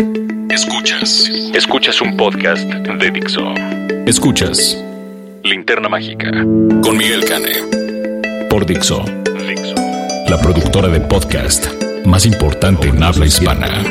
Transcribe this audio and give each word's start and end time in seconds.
Escuchas. 0.00 1.28
Escuchas 1.52 2.00
un 2.00 2.16
podcast 2.16 2.62
de 2.62 3.10
Dixo. 3.10 3.52
Escuchas 4.06 4.82
Linterna 5.44 5.90
Mágica 5.90 6.30
con 6.82 6.96
Miguel 6.96 7.22
Cane. 7.26 8.46
Por 8.48 8.64
Dixo. 8.64 9.04
Dixo. 9.46 9.74
La 10.26 10.38
productora 10.40 10.88
de 10.88 11.00
podcast 11.00 11.66
más 12.06 12.24
importante 12.24 12.88
en 12.88 13.02
habla 13.02 13.26
hispana. 13.26 13.84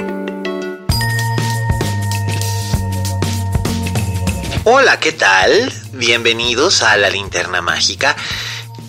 Hola, 4.64 5.00
¿qué 5.00 5.12
tal? 5.12 5.72
Bienvenidos 5.94 6.82
a 6.82 6.98
La 6.98 7.12
Linterna 7.12 7.62
Mágica. 7.62 8.16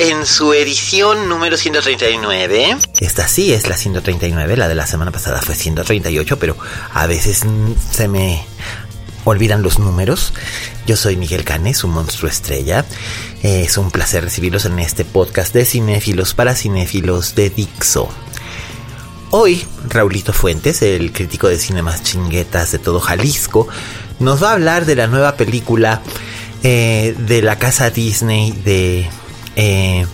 En 0.02 0.24
su 0.24 0.54
edición 0.54 1.28
número 1.28 1.58
139. 1.58 2.78
Esta 3.00 3.28
sí 3.28 3.52
es 3.52 3.68
la 3.68 3.76
139, 3.76 4.56
la 4.56 4.66
de 4.66 4.74
la 4.74 4.86
semana 4.86 5.10
pasada 5.10 5.42
fue 5.42 5.54
138, 5.54 6.38
pero 6.38 6.56
a 6.94 7.06
veces 7.06 7.42
se 7.92 8.08
me 8.08 8.42
olvidan 9.26 9.60
los 9.60 9.78
números. 9.78 10.32
Yo 10.86 10.96
soy 10.96 11.16
Miguel 11.16 11.44
Canes, 11.44 11.84
un 11.84 11.90
monstruo 11.90 12.30
estrella. 12.30 12.86
Eh, 13.42 13.64
es 13.66 13.76
un 13.76 13.90
placer 13.90 14.24
recibirlos 14.24 14.64
en 14.64 14.78
este 14.78 15.04
podcast 15.04 15.52
de 15.52 15.66
cinéfilos 15.66 16.32
para 16.32 16.54
cinéfilos 16.54 17.34
de 17.34 17.50
Dixo. 17.50 18.08
Hoy, 19.32 19.62
Raulito 19.86 20.32
Fuentes, 20.32 20.80
el 20.80 21.12
crítico 21.12 21.46
de 21.48 21.58
cine 21.58 21.82
más 21.82 22.02
chinguetas 22.02 22.72
de 22.72 22.78
todo 22.78 23.00
Jalisco, 23.00 23.68
nos 24.18 24.42
va 24.42 24.48
a 24.48 24.54
hablar 24.54 24.86
de 24.86 24.96
la 24.96 25.08
nueva 25.08 25.36
película 25.36 26.00
eh, 26.62 27.14
de 27.18 27.42
la 27.42 27.58
casa 27.58 27.90
Disney 27.90 28.52
de... 28.52 29.06
eh, 29.62 30.06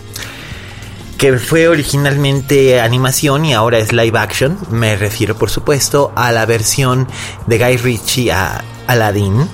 que 1.17 1.39
fue 1.39 1.69
originalmente 1.69 2.81
animación 2.81 3.45
y 3.45 3.53
ahora 3.53 3.77
es 3.77 3.93
live 3.93 4.19
action. 4.19 4.57
Me 4.69 4.97
refiero, 4.97 5.37
por 5.37 5.49
supuesto, 5.49 6.11
a 6.17 6.33
la 6.33 6.45
versión 6.45 7.07
de 7.47 7.57
Guy 7.57 7.77
Ritchie 7.77 8.31
a 8.33 8.61
Aladdin. 8.87 9.47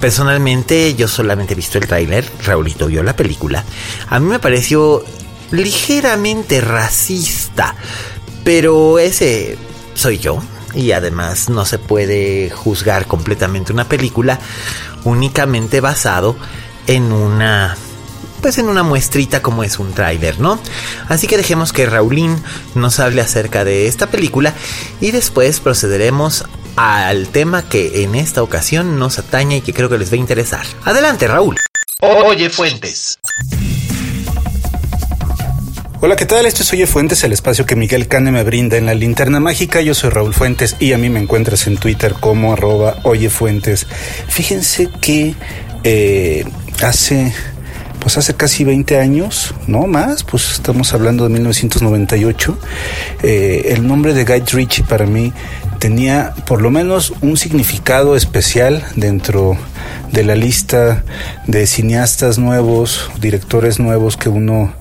Personalmente, 0.00 0.94
yo 0.94 1.06
solamente 1.06 1.52
he 1.52 1.56
visto 1.56 1.76
el 1.76 1.86
tráiler. 1.86 2.24
Raulito 2.46 2.86
vio 2.86 3.02
la 3.02 3.14
película. 3.14 3.62
A 4.08 4.18
mí 4.18 4.26
me 4.26 4.38
pareció 4.38 5.04
ligeramente 5.50 6.62
racista, 6.62 7.74
pero 8.42 8.98
ese 8.98 9.58
soy 9.92 10.16
yo. 10.16 10.42
Y 10.72 10.92
además 10.92 11.50
no 11.50 11.66
se 11.66 11.78
puede 11.78 12.48
juzgar 12.48 13.06
completamente 13.06 13.70
una 13.70 13.84
película 13.84 14.40
únicamente 15.04 15.82
basado 15.82 16.36
en 16.86 17.12
una 17.12 17.76
pues 18.40 18.58
en 18.58 18.68
una 18.68 18.82
muestrita 18.82 19.42
como 19.42 19.64
es 19.64 19.78
un 19.78 19.92
tráiler, 19.92 20.40
¿no? 20.40 20.58
Así 21.08 21.26
que 21.26 21.36
dejemos 21.36 21.72
que 21.72 21.86
Raulín 21.86 22.36
nos 22.74 23.00
hable 23.00 23.20
acerca 23.20 23.64
de 23.64 23.86
esta 23.86 24.08
película 24.08 24.54
y 25.00 25.10
después 25.10 25.60
procederemos 25.60 26.44
al 26.76 27.28
tema 27.28 27.62
que 27.62 28.02
en 28.02 28.14
esta 28.14 28.42
ocasión 28.42 28.98
nos 28.98 29.18
atañe 29.18 29.58
y 29.58 29.60
que 29.60 29.74
creo 29.74 29.88
que 29.88 29.98
les 29.98 30.10
va 30.10 30.14
a 30.14 30.20
interesar. 30.20 30.66
Adelante, 30.84 31.28
Raúl. 31.28 31.56
Oye 32.00 32.48
Fuentes. 32.48 33.18
Hola, 36.02 36.16
¿qué 36.16 36.24
tal? 36.24 36.46
Esto 36.46 36.62
es 36.62 36.72
Oye 36.72 36.86
Fuentes, 36.86 37.22
el 37.24 37.34
espacio 37.34 37.66
que 37.66 37.76
Miguel 37.76 38.08
Cane 38.08 38.32
me 38.32 38.42
brinda 38.42 38.78
en 38.78 38.86
la 38.86 38.94
linterna 38.94 39.38
mágica. 39.38 39.82
Yo 39.82 39.94
soy 39.94 40.08
Raúl 40.08 40.32
Fuentes 40.32 40.76
y 40.80 40.94
a 40.94 40.98
mí 40.98 41.10
me 41.10 41.20
encuentras 41.20 41.66
en 41.66 41.76
Twitter 41.76 42.14
como 42.18 42.54
arroba 42.54 42.96
Oye 43.02 43.28
Fuentes. 43.28 43.86
Fíjense 44.28 44.88
que 45.02 45.34
eh, 45.84 46.46
hace 46.82 47.34
pues 48.00 48.18
hace 48.18 48.34
casi 48.34 48.64
20 48.64 48.98
años, 48.98 49.54
no 49.66 49.86
más, 49.86 50.24
pues 50.24 50.52
estamos 50.52 50.92
hablando 50.94 51.24
de 51.24 51.30
1998, 51.30 52.58
eh, 53.22 53.62
el 53.68 53.86
nombre 53.86 54.14
de 54.14 54.24
Guy 54.24 54.42
Ritchie 54.50 54.84
para 54.84 55.06
mí 55.06 55.32
tenía 55.78 56.34
por 56.46 56.60
lo 56.62 56.70
menos 56.70 57.12
un 57.20 57.36
significado 57.36 58.16
especial 58.16 58.84
dentro 58.96 59.56
de 60.12 60.24
la 60.24 60.34
lista 60.34 61.04
de 61.46 61.66
cineastas 61.66 62.38
nuevos, 62.38 63.10
directores 63.20 63.78
nuevos 63.78 64.16
que 64.16 64.28
uno 64.28 64.72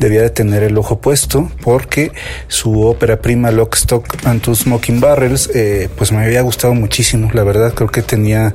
debía 0.00 0.22
de 0.22 0.30
tener 0.30 0.62
el 0.62 0.76
ojo 0.78 0.98
puesto, 0.98 1.50
porque 1.62 2.12
su 2.48 2.82
ópera 2.82 3.20
prima 3.20 3.50
Lock, 3.50 3.76
Stock 3.76 4.06
and 4.24 4.40
Two 4.40 4.54
Smoking 4.54 5.00
Barrels, 5.00 5.50
eh, 5.54 5.88
pues 5.96 6.12
me 6.12 6.24
había 6.24 6.42
gustado 6.42 6.74
muchísimo, 6.74 7.30
la 7.32 7.44
verdad 7.44 7.74
creo 7.74 7.88
que 7.88 8.02
tenía 8.02 8.54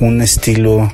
un 0.00 0.20
estilo 0.20 0.90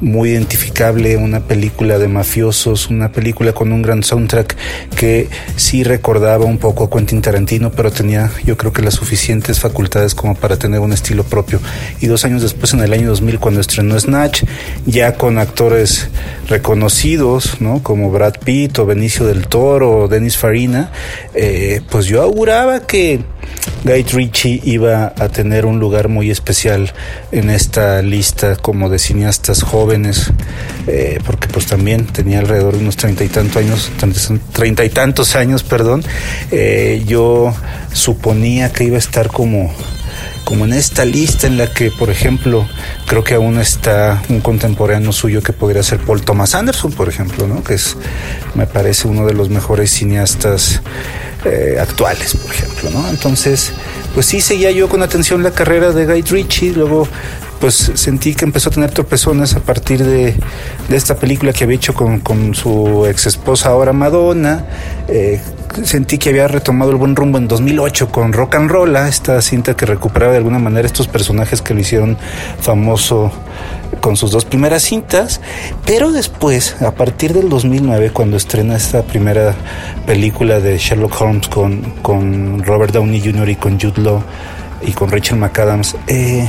muy 0.00 0.30
identificable, 0.30 1.16
una 1.16 1.40
película 1.40 1.98
de 1.98 2.08
mafiosos, 2.08 2.88
una 2.88 3.12
película 3.12 3.52
con 3.52 3.72
un 3.72 3.82
gran 3.82 4.02
soundtrack 4.02 4.56
que 4.96 5.28
sí 5.56 5.84
recordaba 5.84 6.44
un 6.44 6.58
poco 6.58 6.84
a 6.84 6.90
Quentin 6.90 7.22
Tarantino, 7.22 7.70
pero 7.72 7.90
tenía 7.90 8.30
yo 8.44 8.56
creo 8.56 8.72
que 8.72 8.82
las 8.82 8.94
suficientes 8.94 9.60
facultades 9.60 10.14
como 10.14 10.34
para 10.34 10.58
tener 10.58 10.80
un 10.80 10.92
estilo 10.92 11.24
propio. 11.24 11.60
Y 12.00 12.06
dos 12.06 12.24
años 12.24 12.42
después, 12.42 12.74
en 12.74 12.80
el 12.80 12.92
año 12.92 13.08
2000, 13.08 13.38
cuando 13.38 13.60
estrenó 13.60 13.85
Snatch, 13.98 14.44
ya 14.84 15.14
con 15.14 15.38
actores 15.38 16.08
reconocidos, 16.48 17.60
¿no? 17.60 17.82
Como 17.82 18.10
Brad 18.10 18.34
Pitt 18.44 18.78
o 18.78 18.86
Benicio 18.86 19.26
del 19.26 19.46
Toro 19.46 19.98
o 19.98 20.08
Dennis 20.08 20.36
Farina, 20.36 20.90
eh, 21.34 21.80
pues 21.90 22.06
yo 22.06 22.22
auguraba 22.22 22.86
que 22.86 23.20
Guy 23.84 24.02
Ritchie 24.02 24.60
iba 24.64 25.12
a 25.16 25.28
tener 25.28 25.66
un 25.66 25.78
lugar 25.78 26.08
muy 26.08 26.30
especial 26.30 26.92
en 27.32 27.50
esta 27.50 28.02
lista 28.02 28.56
como 28.56 28.88
de 28.88 28.98
cineastas 28.98 29.62
jóvenes, 29.62 30.32
eh, 30.86 31.20
porque 31.24 31.48
pues 31.48 31.66
también 31.66 32.06
tenía 32.06 32.40
alrededor 32.40 32.74
de 32.74 32.80
unos 32.80 32.96
treinta 32.96 33.24
y 33.24 33.28
tantos 33.28 33.56
años, 33.56 33.90
treinta 34.52 34.84
y 34.84 34.90
tantos 34.90 35.36
años, 35.36 35.62
perdón. 35.62 36.02
Eh, 36.50 37.04
yo 37.06 37.54
suponía 37.92 38.72
que 38.72 38.84
iba 38.84 38.96
a 38.96 39.00
estar 39.00 39.28
como 39.28 39.72
como 40.46 40.64
en 40.64 40.72
esta 40.72 41.04
lista 41.04 41.48
en 41.48 41.58
la 41.58 41.74
que, 41.74 41.90
por 41.90 42.08
ejemplo, 42.08 42.68
creo 43.04 43.24
que 43.24 43.34
aún 43.34 43.58
está 43.58 44.22
un 44.28 44.40
contemporáneo 44.40 45.10
suyo 45.10 45.42
que 45.42 45.52
podría 45.52 45.82
ser 45.82 45.98
Paul 45.98 46.22
Thomas 46.22 46.54
Anderson, 46.54 46.92
por 46.92 47.08
ejemplo, 47.08 47.48
¿no? 47.48 47.64
Que 47.64 47.74
es, 47.74 47.96
me 48.54 48.68
parece 48.68 49.08
uno 49.08 49.26
de 49.26 49.34
los 49.34 49.48
mejores 49.48 49.90
cineastas 49.90 50.82
eh, 51.44 51.78
actuales, 51.80 52.36
por 52.36 52.54
ejemplo, 52.54 52.90
¿no? 52.90 53.08
Entonces, 53.10 53.72
pues 54.16 54.24
sí 54.24 54.40
seguía 54.40 54.70
yo 54.70 54.88
con 54.88 55.02
atención 55.02 55.42
la 55.42 55.50
carrera 55.50 55.92
de 55.92 56.06
Guy 56.06 56.22
Ritchie, 56.22 56.72
luego 56.72 57.06
pues 57.60 57.74
sentí 57.96 58.34
que 58.34 58.46
empezó 58.46 58.70
a 58.70 58.72
tener 58.72 58.90
tropezones 58.90 59.54
a 59.54 59.60
partir 59.60 60.02
de, 60.02 60.34
esta 60.88 61.16
película 61.16 61.52
que 61.52 61.64
había 61.64 61.76
hecho 61.76 61.92
con, 61.92 62.20
con 62.20 62.54
su 62.54 63.04
ex 63.06 63.26
esposa 63.26 63.68
ahora 63.68 63.92
Madonna. 63.92 64.64
Eh, 65.08 65.38
sentí 65.84 66.16
que 66.16 66.30
había 66.30 66.48
retomado 66.48 66.92
el 66.92 66.96
buen 66.96 67.14
rumbo 67.14 67.36
en 67.36 67.46
2008 67.46 68.08
con 68.08 68.32
Rock 68.32 68.54
and 68.54 68.70
Roll, 68.70 68.96
esta 68.96 69.42
cinta 69.42 69.76
que 69.76 69.84
recuperaba 69.84 70.32
de 70.32 70.38
alguna 70.38 70.58
manera 70.58 70.86
estos 70.86 71.08
personajes 71.08 71.60
que 71.60 71.74
lo 71.74 71.80
hicieron 71.80 72.16
famoso 72.58 73.30
con 74.00 74.16
sus 74.16 74.30
dos 74.30 74.44
primeras 74.44 74.82
cintas, 74.82 75.40
pero 75.84 76.12
después, 76.12 76.80
a 76.82 76.92
partir 76.92 77.32
del 77.32 77.48
2009, 77.48 78.10
cuando 78.10 78.36
estrena 78.36 78.76
esta 78.76 79.02
primera 79.02 79.54
película 80.06 80.60
de 80.60 80.78
Sherlock 80.78 81.20
Holmes 81.20 81.48
con, 81.48 81.82
con 82.02 82.62
Robert 82.64 82.92
Downey 82.92 83.20
Jr. 83.20 83.48
y 83.48 83.56
con 83.56 83.80
Jude 83.80 84.02
Law 84.02 84.22
y 84.82 84.92
con 84.92 85.10
Rachel 85.10 85.38
McAdams, 85.38 85.96
eh, 86.06 86.48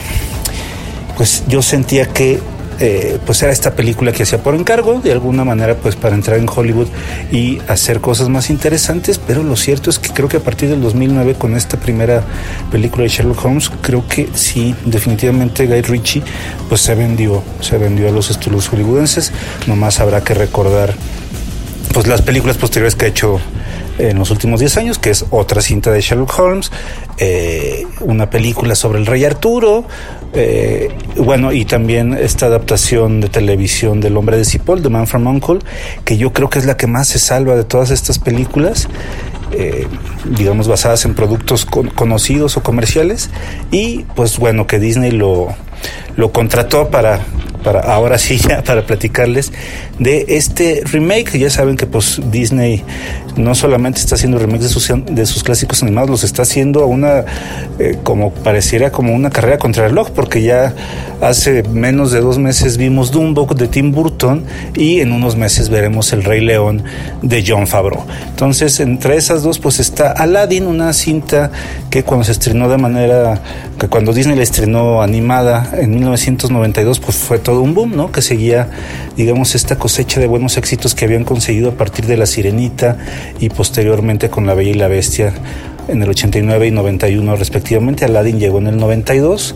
pues 1.15 1.43
yo 1.47 1.61
sentía 1.61 2.05
que 2.07 2.39
eh, 2.79 3.17
pues 3.25 3.41
era 3.41 3.51
esta 3.51 3.73
película 3.73 4.11
que 4.11 4.23
hacía 4.23 4.41
por 4.41 4.55
encargo, 4.55 4.99
de 4.99 5.11
alguna 5.11 5.43
manera 5.43 5.75
pues 5.75 5.95
para 5.95 6.15
entrar 6.15 6.37
en 6.37 6.47
Hollywood 6.47 6.87
y 7.31 7.59
hacer 7.67 8.01
cosas 8.01 8.29
más 8.29 8.49
interesantes, 8.49 9.19
pero 9.19 9.43
lo 9.43 9.55
cierto 9.55 9.89
es 9.89 9.99
que 9.99 10.11
creo 10.11 10.29
que 10.29 10.37
a 10.37 10.41
partir 10.41 10.69
del 10.69 10.81
2009 10.81 11.35
con 11.35 11.55
esta 11.55 11.77
primera 11.79 12.23
película 12.71 13.03
de 13.03 13.09
Sherlock 13.09 13.43
Holmes, 13.45 13.71
creo 13.81 14.07
que 14.07 14.29
sí, 14.33 14.75
definitivamente 14.85 15.65
Guy 15.65 15.81
Ritchie 15.81 16.23
pues 16.69 16.81
se 16.81 16.95
vendió, 16.95 17.43
se 17.61 17.77
vendió 17.77 18.09
a 18.09 18.11
los 18.11 18.29
estudios 18.29 18.67
hollywoodenses, 18.69 19.31
nomás 19.65 19.99
habrá 19.99 20.23
que 20.23 20.33
recordar 20.33 20.93
pues 21.93 22.07
las 22.07 22.21
películas 22.21 22.57
posteriores 22.57 22.95
que 22.95 23.05
ha 23.05 23.09
hecho 23.09 23.39
en 23.97 24.17
los 24.17 24.31
últimos 24.31 24.59
10 24.59 24.77
años, 24.77 24.99
que 24.99 25.09
es 25.09 25.25
otra 25.29 25.61
cinta 25.61 25.91
de 25.91 26.01
Sherlock 26.01 26.37
Holmes, 26.39 26.71
eh, 27.17 27.85
una 28.01 28.29
película 28.29 28.75
sobre 28.75 28.99
el 28.99 29.05
rey 29.05 29.25
Arturo, 29.25 29.85
eh, 30.33 30.89
bueno, 31.17 31.51
y 31.51 31.65
también 31.65 32.13
esta 32.13 32.47
adaptación 32.47 33.21
de 33.21 33.29
televisión 33.29 33.99
del 33.99 34.17
hombre 34.17 34.37
de 34.37 34.45
Cipoll, 34.45 34.81
The 34.81 34.89
Man 34.89 35.07
from 35.07 35.27
Uncle, 35.27 35.59
que 36.05 36.17
yo 36.17 36.33
creo 36.33 36.49
que 36.49 36.59
es 36.59 36.65
la 36.65 36.77
que 36.77 36.87
más 36.87 37.07
se 37.07 37.19
salva 37.19 37.55
de 37.55 37.63
todas 37.63 37.91
estas 37.91 38.19
películas. 38.19 38.87
Eh, 39.53 39.87
digamos, 40.25 40.67
basadas 40.67 41.05
en 41.05 41.15
productos 41.15 41.65
conocidos 41.65 42.57
o 42.57 42.63
comerciales. 42.63 43.29
Y 43.71 43.99
pues 44.13 44.37
bueno, 44.39 44.67
que 44.67 44.77
Disney 44.77 45.11
lo, 45.11 45.55
lo 46.17 46.31
contrató 46.31 46.89
para 46.89 47.21
para 47.63 47.81
ahora 47.81 48.17
sí 48.17 48.37
ya 48.37 48.63
para 48.63 48.85
platicarles 48.85 49.51
de 49.99 50.25
este 50.29 50.83
remake. 50.85 51.37
Ya 51.37 51.49
saben 51.49 51.75
que 51.75 51.85
pues 51.85 52.21
Disney 52.31 52.83
no 53.35 53.55
solamente 53.55 53.99
está 53.99 54.15
haciendo 54.15 54.39
remakes 54.39 54.63
de 54.63 54.69
sus, 54.69 54.91
de 55.05 55.25
sus 55.25 55.43
clásicos 55.43 55.83
animados, 55.83 56.09
los 56.09 56.23
está 56.23 56.41
haciendo 56.43 56.85
una 56.87 57.25
eh, 57.79 57.97
como 58.03 58.31
pareciera 58.31 58.91
como 58.91 59.13
una 59.13 59.29
carrera 59.29 59.57
contra 59.57 59.83
el 59.83 59.91
reloj, 59.91 60.11
porque 60.11 60.41
ya 60.41 60.73
hace 61.21 61.63
menos 61.63 62.11
de 62.11 62.19
dos 62.19 62.37
meses 62.37 62.77
vimos 62.77 63.11
Dumbo 63.11 63.45
de 63.45 63.67
Tim 63.67 63.91
Burton 63.91 64.43
y 64.75 65.01
en 65.01 65.11
unos 65.11 65.35
meses 65.35 65.69
veremos 65.69 66.13
El 66.13 66.23
Rey 66.23 66.41
León 66.41 66.83
de 67.21 67.43
John 67.45 67.67
Favreau. 67.67 68.05
Entonces, 68.29 68.79
entre 68.79 69.17
esas 69.17 69.43
dos, 69.43 69.59
pues 69.59 69.79
está 69.79 70.11
Aladdin, 70.11 70.65
una 70.65 70.93
cinta 70.93 71.51
que 71.89 72.03
cuando 72.03 72.23
se 72.23 72.31
estrenó 72.31 72.69
de 72.69 72.77
manera, 72.77 73.41
que 73.79 73.87
cuando 73.87 74.13
Disney 74.13 74.35
la 74.35 74.43
estrenó 74.43 75.01
animada 75.01 75.69
en 75.73 75.91
1992, 76.07 76.99
pues 76.99 77.17
fue 77.17 77.39
todo 77.39 77.61
un 77.61 77.73
boom, 77.73 77.95
¿no? 77.95 78.11
Que 78.11 78.21
seguía, 78.21 78.69
digamos, 79.15 79.55
esta 79.55 79.77
cosecha 79.77 80.19
de 80.19 80.27
buenos 80.27 80.57
éxitos 80.57 80.95
que 80.95 81.05
habían 81.05 81.23
conseguido 81.23 81.69
a 81.69 81.73
partir 81.73 82.05
de 82.05 82.17
La 82.17 82.25
Sirenita 82.25 82.97
y 83.39 83.49
posteriormente 83.49 84.29
con 84.29 84.45
La 84.45 84.53
Bella 84.53 84.71
y 84.71 84.73
la 84.75 84.87
Bestia 84.87 85.33
en 85.87 86.01
el 86.01 86.09
89 86.09 86.67
y 86.67 86.71
91 86.71 87.35
respectivamente. 87.35 88.05
Aladdin 88.05 88.39
llegó 88.39 88.59
en 88.59 88.67
el 88.67 88.77
92. 88.77 89.55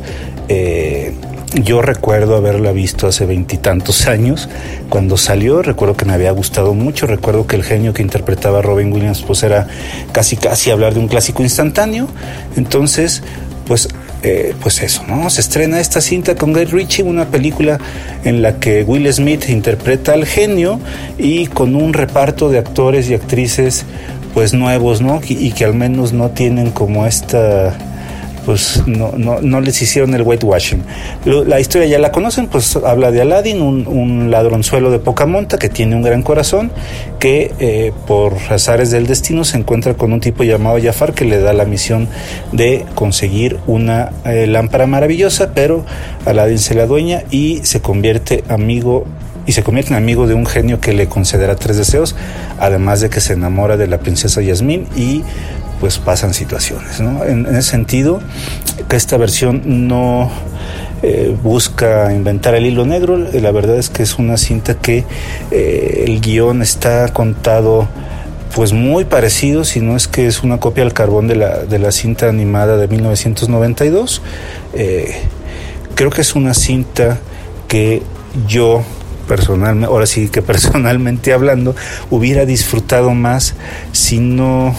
Eh, 0.50 1.14
yo 1.54 1.82
recuerdo 1.82 2.38
haberla 2.38 2.72
visto 2.72 3.08
hace 3.08 3.26
veintitantos 3.26 4.08
años 4.08 4.50
cuando 4.90 5.18
salió. 5.18 5.62
Recuerdo 5.62 5.96
que 5.96 6.06
me 6.06 6.14
había 6.14 6.32
gustado 6.32 6.74
mucho. 6.74 7.08
Recuerdo 7.08 7.46
que 7.46 7.58
el 7.58 7.64
genio 7.64 7.94
que 7.94 8.02
interpretaba 8.02 8.62
Robin 8.62 8.92
Williams 8.92 9.22
pues 9.22 9.44
era 9.44 9.68
casi 10.14 10.38
casi 10.38 10.72
hablar 10.72 10.94
de 10.94 11.00
un 11.00 11.08
clásico 11.08 11.44
instantáneo. 11.44 12.08
Entonces, 12.56 13.22
pues 13.68 13.90
eh, 14.24 14.54
pues 14.62 14.82
eso, 14.82 15.04
¿no? 15.08 15.30
Se 15.30 15.42
estrena 15.42 15.80
esta 15.80 16.02
cinta 16.02 16.36
con 16.36 16.54
Guy 16.54 16.66
Ritchie, 16.66 17.04
una 17.04 17.28
película 17.28 17.80
en 18.24 18.42
la 18.42 18.60
que 18.60 18.84
Will 18.84 19.12
Smith 19.12 19.50
interpreta 19.50 20.14
al 20.14 20.26
genio 20.26 20.80
y 21.18 21.48
con 21.48 21.76
un 21.76 21.94
reparto 21.94 22.50
de 22.50 22.60
actores 22.60 23.10
y 23.10 23.14
actrices 23.14 23.86
pues 24.34 24.54
nuevos, 24.54 25.02
¿no? 25.02 25.20
y 25.28 25.52
que 25.52 25.66
al 25.66 25.74
menos 25.74 26.14
no 26.14 26.30
tienen 26.30 26.72
como 26.72 27.06
esta 27.06 27.78
pues 28.46 28.84
no, 28.88 29.14
no, 29.18 29.42
no 29.42 29.62
les 29.62 29.82
hicieron 29.82 30.14
el 30.14 30.24
whitewashing. 30.24 30.84
La 31.26 31.60
historia 31.60 31.88
ya 31.88 32.00
la 32.00 32.12
conocen, 32.12 32.48
pues 32.48 32.76
habla 32.76 33.12
de 33.12 33.22
Aladdin, 33.22 33.62
un, 33.62 34.32
ladronzuelo 34.32 34.92
de 34.92 35.00
poca 35.00 35.26
monta 35.26 35.58
que 35.58 35.70
tiene 35.70 35.96
un 35.96 36.02
gran 36.02 36.24
corazón, 36.24 36.72
que 37.20 37.54
eh, 37.60 37.92
por 38.08 38.36
azares 38.50 38.92
del 38.92 39.08
destino 39.08 39.44
se 39.44 39.58
encuentra 39.58 39.94
con 39.96 40.14
un 40.14 40.20
tipo 40.20 40.44
llamado 40.44 40.78
Jafar 40.82 41.14
que 41.14 41.26
le 41.26 41.40
da 41.40 41.54
la 41.54 41.66
misión 41.66 42.08
de 42.52 42.86
conseguir 42.96 43.60
una 43.68 44.12
eh, 44.26 44.48
lámpara 44.48 44.88
maravillosa, 44.88 45.52
pero 45.54 45.86
Aladdin 46.26 46.60
se 46.60 46.76
la 46.76 46.86
dueña 46.86 47.24
y 47.30 47.60
se 47.64 47.82
convierte 47.82 48.44
amigo 48.48 49.06
y 49.46 49.54
se 49.54 49.64
convierte 49.64 49.92
en 49.92 49.98
amigo 49.98 50.28
de 50.28 50.34
un 50.34 50.46
genio 50.46 50.80
que 50.80 50.94
le 50.94 51.08
concederá 51.08 51.56
tres 51.56 51.78
deseos, 51.78 52.16
además 52.60 53.02
de 53.02 53.10
que 53.10 53.22
se 53.22 53.34
enamora 53.34 53.76
de 53.76 53.88
la 53.88 54.00
princesa 54.00 54.42
Yasmín 54.42 54.88
y 54.96 55.24
pues 55.82 55.98
pasan 55.98 56.36
situaciones. 56.36 57.00
En, 57.00 57.48
ese 57.48 57.64
sentido, 57.64 58.22
que 58.88 58.96
esta 58.96 59.18
versión 59.18 59.88
no 59.88 60.32
eh, 61.02 61.36
busca 61.42 62.14
inventar 62.14 62.54
el 62.54 62.68
hilo 62.68 62.86
negro, 62.86 63.18
la 63.18 63.52
verdad 63.52 63.78
es 63.78 63.90
que 63.90 64.04
es 64.04 64.20
una 64.20 64.38
cinta 64.38 64.76
que 64.76 65.06
eh, 65.50 66.06
el 66.08 66.22
guion 66.22 66.62
está 66.62 67.12
contado 67.12 67.90
pues 68.54 68.74
muy 68.74 69.06
parecido, 69.06 69.64
si 69.64 69.80
no 69.80 69.96
es 69.96 70.08
que 70.08 70.28
es 70.28 70.44
una 70.44 70.60
copia 70.60 70.84
al 70.84 70.94
carbón 70.94 71.28
de 71.28 71.36
la, 71.36 71.60
de 71.64 71.80
la 71.80 71.92
cinta 71.92 72.30
animada 72.30 72.78
de 72.78 72.88
1992. 72.88 74.22
Eh, 74.74 75.16
creo 75.96 76.12
que 76.12 76.22
es 76.22 76.36
una 76.36 76.54
cinta 76.54 77.18
que 77.68 78.04
yo 78.48 78.84
personalmente, 79.28 79.88
ahora 79.88 80.06
sí 80.06 80.30
que 80.30 80.42
personalmente 80.44 81.34
hablando, 81.34 81.76
hubiera 82.12 82.46
disfrutado 82.46 83.16
más 83.16 83.56
si 83.94 84.20
no 84.20 84.76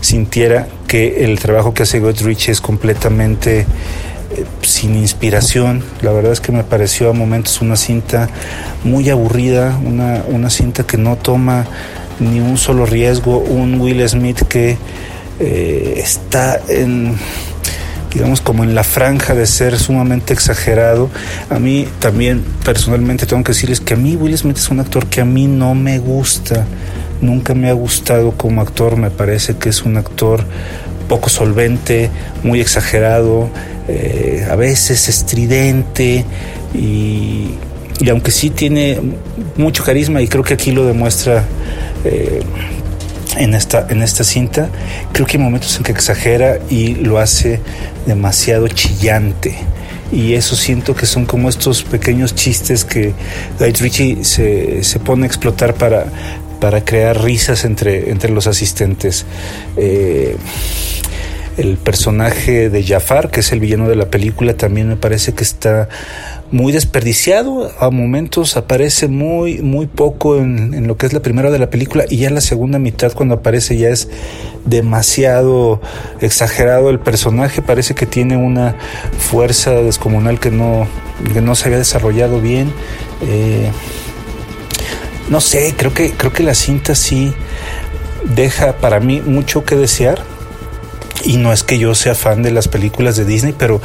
sintiera 0.00 0.66
que 0.86 1.24
el 1.24 1.38
trabajo 1.38 1.74
que 1.74 1.82
hace 1.82 2.00
Godrich 2.00 2.48
es 2.48 2.60
completamente 2.60 3.60
eh, 3.60 4.44
sin 4.62 4.96
inspiración. 4.96 5.82
La 6.02 6.12
verdad 6.12 6.32
es 6.32 6.40
que 6.40 6.52
me 6.52 6.64
pareció 6.64 7.10
a 7.10 7.12
momentos 7.12 7.60
una 7.60 7.76
cinta 7.76 8.28
muy 8.84 9.08
aburrida, 9.10 9.78
una, 9.84 10.22
una 10.28 10.50
cinta 10.50 10.84
que 10.84 10.96
no 10.96 11.16
toma 11.16 11.66
ni 12.20 12.40
un 12.40 12.56
solo 12.58 12.86
riesgo, 12.86 13.38
un 13.38 13.80
Will 13.80 14.06
Smith 14.08 14.42
que 14.48 14.78
eh, 15.38 15.94
está 15.98 16.60
en 16.68 17.16
digamos 18.16 18.40
como 18.40 18.64
en 18.64 18.74
la 18.74 18.82
franja 18.82 19.34
de 19.34 19.46
ser 19.46 19.78
sumamente 19.78 20.32
exagerado. 20.32 21.10
A 21.50 21.58
mí 21.58 21.86
también 21.98 22.42
personalmente 22.64 23.26
tengo 23.26 23.44
que 23.44 23.52
decirles 23.52 23.80
que 23.80 23.92
a 23.92 23.96
mí 23.98 24.16
Will 24.16 24.36
Smith 24.38 24.56
es 24.56 24.70
un 24.70 24.80
actor 24.80 25.06
que 25.06 25.20
a 25.20 25.26
mí 25.26 25.46
no 25.46 25.74
me 25.74 25.98
gusta 25.98 26.64
nunca 27.20 27.54
me 27.54 27.68
ha 27.68 27.72
gustado 27.72 28.32
como 28.32 28.60
actor, 28.60 28.96
me 28.96 29.10
parece 29.10 29.56
que 29.56 29.68
es 29.68 29.82
un 29.82 29.96
actor 29.96 30.44
poco 31.08 31.28
solvente, 31.28 32.10
muy 32.42 32.60
exagerado, 32.60 33.48
eh, 33.88 34.46
a 34.50 34.56
veces 34.56 35.08
estridente 35.08 36.24
y, 36.74 37.54
aunque 38.10 38.30
sí 38.30 38.50
tiene 38.50 39.00
mucho 39.56 39.84
carisma 39.84 40.20
y 40.20 40.28
creo 40.28 40.44
que 40.44 40.54
aquí 40.54 40.72
lo 40.72 40.84
demuestra 40.84 41.44
eh, 42.04 42.42
en, 43.36 43.54
esta, 43.54 43.86
en 43.88 44.02
esta 44.02 44.24
cinta, 44.24 44.68
creo 45.12 45.26
que 45.26 45.36
hay 45.36 45.42
momentos 45.42 45.76
en 45.76 45.84
que 45.84 45.92
exagera 45.92 46.58
y 46.68 46.94
lo 46.96 47.18
hace 47.18 47.60
demasiado 48.06 48.68
chillante. 48.68 49.56
Y 50.12 50.34
eso 50.34 50.54
siento 50.54 50.94
que 50.94 51.04
son 51.04 51.26
como 51.26 51.48
estos 51.48 51.82
pequeños 51.82 52.32
chistes 52.34 52.84
que 52.84 53.12
Guy 53.58 53.72
Ritchie 53.72 54.24
se, 54.24 54.84
se 54.84 55.00
pone 55.00 55.24
a 55.24 55.26
explotar 55.26 55.74
para, 55.74 56.06
para 56.66 56.84
crear 56.84 57.22
risas 57.22 57.64
entre, 57.64 58.10
entre 58.10 58.32
los 58.32 58.48
asistentes. 58.48 59.24
Eh, 59.76 60.36
el 61.58 61.76
personaje 61.76 62.70
de 62.70 62.82
Jafar, 62.82 63.30
que 63.30 63.38
es 63.38 63.52
el 63.52 63.60
villano 63.60 63.88
de 63.88 63.94
la 63.94 64.10
película, 64.10 64.56
también 64.56 64.88
me 64.88 64.96
parece 64.96 65.32
que 65.32 65.44
está 65.44 65.88
muy 66.50 66.72
desperdiciado. 66.72 67.70
A 67.78 67.90
momentos 67.90 68.56
aparece 68.56 69.06
muy, 69.06 69.62
muy 69.62 69.86
poco 69.86 70.38
en, 70.38 70.74
en, 70.74 70.88
lo 70.88 70.96
que 70.96 71.06
es 71.06 71.12
la 71.12 71.20
primera 71.20 71.52
de 71.52 71.60
la 71.60 71.70
película 71.70 72.04
y 72.10 72.16
ya 72.16 72.30
la 72.30 72.40
segunda 72.40 72.80
mitad 72.80 73.12
cuando 73.12 73.36
aparece 73.36 73.76
ya 73.76 73.90
es 73.90 74.08
demasiado 74.64 75.80
exagerado 76.20 76.90
el 76.90 76.98
personaje. 76.98 77.62
Parece 77.62 77.94
que 77.94 78.06
tiene 78.06 78.36
una 78.38 78.74
fuerza 79.20 79.70
descomunal 79.70 80.40
que 80.40 80.50
no, 80.50 80.88
que 81.32 81.40
no 81.40 81.54
se 81.54 81.66
había 81.66 81.78
desarrollado 81.78 82.40
bien. 82.40 82.72
Eh, 83.22 83.70
no 85.30 85.40
sé, 85.40 85.74
creo 85.76 85.92
que, 85.92 86.12
creo 86.12 86.32
que 86.32 86.42
la 86.42 86.54
cinta 86.54 86.94
sí 86.94 87.34
deja 88.34 88.76
para 88.78 89.00
mí 89.00 89.20
mucho 89.20 89.64
que 89.64 89.76
desear. 89.76 90.22
Y 91.24 91.38
no 91.38 91.52
es 91.52 91.64
que 91.64 91.78
yo 91.78 91.94
sea 91.94 92.14
fan 92.14 92.42
de 92.42 92.52
las 92.52 92.68
películas 92.68 93.16
de 93.16 93.24
Disney, 93.24 93.54
pero 93.56 93.80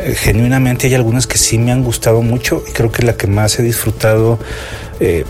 eh, 0.00 0.14
genuinamente 0.14 0.86
hay 0.86 0.94
algunas 0.94 1.26
que 1.26 1.38
sí 1.38 1.58
me 1.58 1.72
han 1.72 1.84
gustado 1.84 2.22
mucho 2.22 2.64
y 2.66 2.72
creo 2.72 2.90
que 2.90 3.02
la 3.02 3.16
que 3.16 3.26
más 3.26 3.58
he 3.58 3.62
disfrutado 3.62 4.38
eh, 4.98 5.24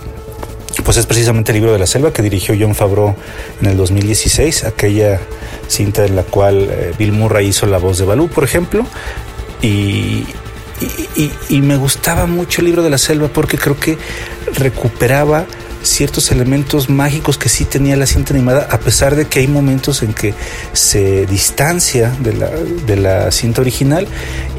pues 0.84 0.96
es 0.96 1.06
precisamente 1.06 1.52
el 1.52 1.56
libro 1.56 1.72
de 1.72 1.78
la 1.78 1.86
selva 1.86 2.12
que 2.12 2.22
dirigió 2.22 2.54
John 2.58 2.74
Favreau 2.74 3.14
en 3.60 3.66
el 3.66 3.76
2016, 3.76 4.64
aquella 4.64 5.20
cinta 5.68 6.04
en 6.04 6.16
la 6.16 6.22
cual 6.22 6.68
eh, 6.70 6.92
Bill 6.98 7.12
Murray 7.12 7.48
hizo 7.48 7.66
la 7.66 7.78
voz 7.78 7.98
de 7.98 8.04
Balú, 8.04 8.28
por 8.28 8.44
ejemplo, 8.44 8.86
y, 9.62 10.24
y, 11.48 11.60
me 11.60 11.76
gustaba 11.76 12.26
mucho 12.26 12.60
el 12.60 12.66
libro 12.66 12.82
de 12.82 12.90
la 12.90 12.98
selva 12.98 13.28
porque 13.28 13.58
creo 13.58 13.78
que 13.78 13.98
recuperaba 14.54 15.46
ciertos 15.82 16.30
elementos 16.30 16.90
mágicos 16.90 17.38
que 17.38 17.48
sí 17.48 17.64
tenía 17.64 17.96
la 17.96 18.06
cinta 18.06 18.34
animada, 18.34 18.68
a 18.70 18.78
pesar 18.78 19.16
de 19.16 19.26
que 19.26 19.40
hay 19.40 19.48
momentos 19.48 20.02
en 20.02 20.12
que 20.12 20.34
se 20.72 21.26
distancia 21.26 22.14
de 22.20 22.34
la, 22.34 22.50
de 22.50 22.96
la 22.96 23.30
cinta 23.30 23.60
original. 23.60 24.06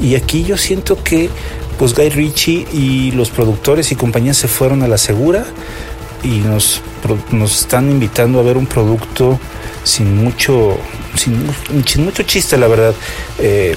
Y 0.02 0.16
aquí 0.16 0.44
yo 0.44 0.58
siento 0.58 1.04
que 1.04 1.30
pues 1.78 1.96
Guy 1.96 2.10
Ritchie 2.10 2.68
y 2.74 3.12
los 3.12 3.30
productores 3.30 3.92
y 3.92 3.96
compañías 3.96 4.38
se 4.38 4.48
fueron 4.48 4.84
a 4.84 4.88
la 4.88 4.98
segura 4.98 5.46
y 6.24 6.40
nos, 6.40 6.82
nos 7.32 7.62
están 7.62 7.90
invitando 7.90 8.40
a 8.40 8.44
ver 8.44 8.58
un 8.58 8.68
producto 8.68 9.40
sin 9.84 10.16
mucho, 10.16 10.78
sin, 11.16 11.48
mucho 12.04 12.24
chiste, 12.24 12.58
la 12.58 12.68
verdad. 12.68 12.94
Eh, 13.40 13.76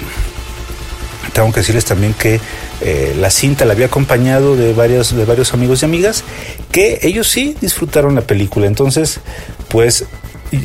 tengo 1.35 1.53
que 1.53 1.61
decirles 1.61 1.85
también 1.85 2.15
que 2.15 2.41
eh, 2.81 3.15
la 3.19 3.29
cinta 3.29 3.67
la 3.67 3.75
había 3.75 3.87
acompañado 3.87 4.57
de 4.57 4.73
varios, 4.73 5.15
de 5.15 5.25
varios 5.27 5.53
amigos 5.53 5.83
y 5.83 5.85
amigas 5.85 6.25
que 6.73 7.01
ellos 7.03 7.29
sí 7.29 7.57
disfrutaron 7.61 8.15
la 8.15 8.23
película. 8.23 8.67
Entonces, 8.67 9.21
pues 9.69 10.07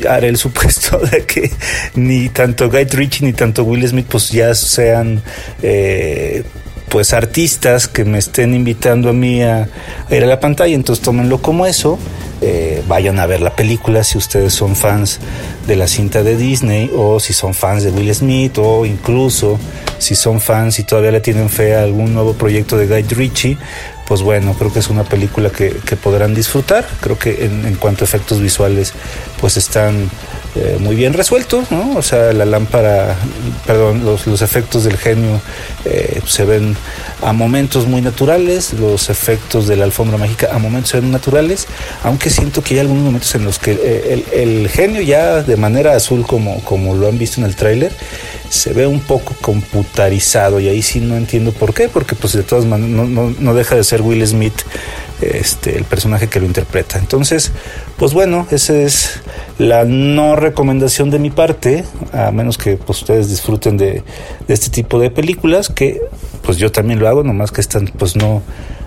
haré 0.07 0.29
el 0.29 0.37
supuesto 0.37 0.97
de 1.11 1.25
que 1.25 1.51
ni 1.95 2.29
tanto 2.29 2.69
Guy 2.69 2.85
Ritchie 2.85 3.25
ni 3.25 3.33
tanto 3.33 3.63
Will 3.63 3.87
Smith 3.87 4.05
pues 4.07 4.29
ya 4.29 4.53
sean 4.53 5.21
eh, 5.61 6.43
pues 6.89 7.13
artistas 7.13 7.87
que 7.87 8.05
me 8.05 8.17
estén 8.17 8.53
invitando 8.53 9.09
a 9.09 9.13
mí 9.13 9.41
a, 9.43 9.69
ir 10.09 10.23
a 10.23 10.27
la 10.27 10.39
pantalla, 10.39 10.73
entonces 10.73 11.03
tómenlo 11.03 11.41
como 11.41 11.65
eso 11.65 11.99
eh, 12.41 12.83
vayan 12.87 13.19
a 13.19 13.25
ver 13.25 13.41
la 13.41 13.55
película 13.55 14.03
si 14.03 14.17
ustedes 14.17 14.53
son 14.53 14.75
fans 14.75 15.19
de 15.67 15.75
la 15.75 15.87
cinta 15.87 16.23
de 16.23 16.37
Disney 16.37 16.89
o 16.95 17.19
si 17.19 17.33
son 17.33 17.53
fans 17.53 17.83
de 17.83 17.91
Will 17.91 18.13
Smith 18.15 18.57
o 18.57 18.85
incluso 18.85 19.59
si 19.97 20.15
son 20.15 20.39
fans 20.39 20.79
y 20.79 20.83
todavía 20.83 21.11
le 21.11 21.19
tienen 21.19 21.49
fe 21.49 21.75
a 21.75 21.83
algún 21.83 22.13
nuevo 22.13 22.33
proyecto 22.33 22.77
de 22.77 22.87
Guy 22.87 23.03
Ritchie, 23.13 23.57
pues 24.07 24.21
bueno, 24.21 24.55
creo 24.57 24.71
que 24.71 24.79
es 24.79 24.89
una 24.89 25.03
película 25.03 25.49
que, 25.49 25.71
podrán 26.01 26.33
disfrutar. 26.33 26.87
Creo 27.01 27.19
que 27.19 27.45
en, 27.45 27.65
en, 27.65 27.75
cuanto 27.75 28.03
a 28.03 28.07
efectos 28.07 28.41
visuales, 28.41 28.93
pues 29.39 29.57
están 29.57 30.09
eh, 30.55 30.77
muy 30.79 30.95
bien 30.95 31.13
resueltos, 31.13 31.69
¿no? 31.71 31.95
O 31.95 32.01
sea, 32.01 32.33
la 32.33 32.45
lámpara, 32.45 33.15
perdón, 33.67 34.03
los, 34.03 34.25
los 34.25 34.41
efectos 34.41 34.83
del 34.83 34.97
genio 34.97 35.39
eh, 35.85 36.21
se 36.25 36.43
ven 36.43 36.75
a 37.21 37.33
momentos 37.33 37.85
muy 37.85 38.01
naturales, 38.01 38.73
los 38.73 39.09
efectos 39.09 39.67
de 39.67 39.75
la 39.75 39.85
alfombra 39.85 40.17
mágica 40.17 40.49
a 40.51 40.57
momentos 40.57 40.89
se 40.91 40.99
ven 40.99 41.11
naturales, 41.11 41.67
aunque 42.03 42.29
siento 42.29 42.63
que 42.63 42.75
hay 42.75 42.79
algunos 42.79 43.03
momentos 43.03 43.33
en 43.35 43.45
los 43.45 43.59
que 43.59 43.79
eh, 43.81 44.25
el, 44.33 44.67
genio 44.69 45.01
ya 45.01 45.43
de 45.43 45.55
manera 45.55 45.95
azul, 45.95 46.25
como, 46.25 46.63
como 46.63 46.95
lo 46.95 47.07
han 47.07 47.17
visto 47.17 47.39
en 47.39 47.45
el 47.45 47.55
tráiler, 47.55 47.93
se 48.49 48.73
ve 48.73 48.87
un 48.87 48.99
poco 48.99 49.35
computarizado 49.41 50.59
y 50.59 50.67
ahí 50.67 50.81
sí 50.81 50.99
no 50.99 51.15
entiendo 51.15 51.51
por 51.51 51.73
qué, 51.73 51.89
porque 51.89 52.15
pues 52.15 52.33
de 52.33 52.43
todas 52.43 52.65
maneras 52.65 52.91
no, 52.91 53.05
no, 53.05 53.33
no 53.39 53.53
deja 53.53 53.75
de 53.75 53.83
ser 53.83 54.01
Will 54.01 54.25
Smith 54.25 54.61
este, 55.21 55.77
el 55.77 55.83
personaje 55.83 56.27
que 56.27 56.39
lo 56.39 56.45
interpreta. 56.45 56.97
Entonces, 56.97 57.51
pues 57.97 58.13
bueno, 58.13 58.47
esa 58.51 58.75
es 58.75 59.21
la 59.57 59.85
no 59.85 60.35
recomendación 60.35 61.09
de 61.09 61.19
mi 61.19 61.29
parte, 61.29 61.83
a 62.13 62.31
menos 62.31 62.57
que 62.57 62.77
pues, 62.77 62.99
ustedes 62.99 63.29
disfruten 63.29 63.77
de, 63.77 64.03
de 64.47 64.53
este 64.53 64.69
tipo 64.69 64.99
de 64.99 65.11
películas, 65.11 65.69
que 65.69 66.01
pues 66.41 66.57
yo 66.57 66.71
también 66.71 66.99
lo 66.99 67.07
hago, 67.07 67.23
nomás 67.23 67.51
que 67.51 67.61
están 67.61 67.87
pues 67.97 68.15
no 68.15 68.41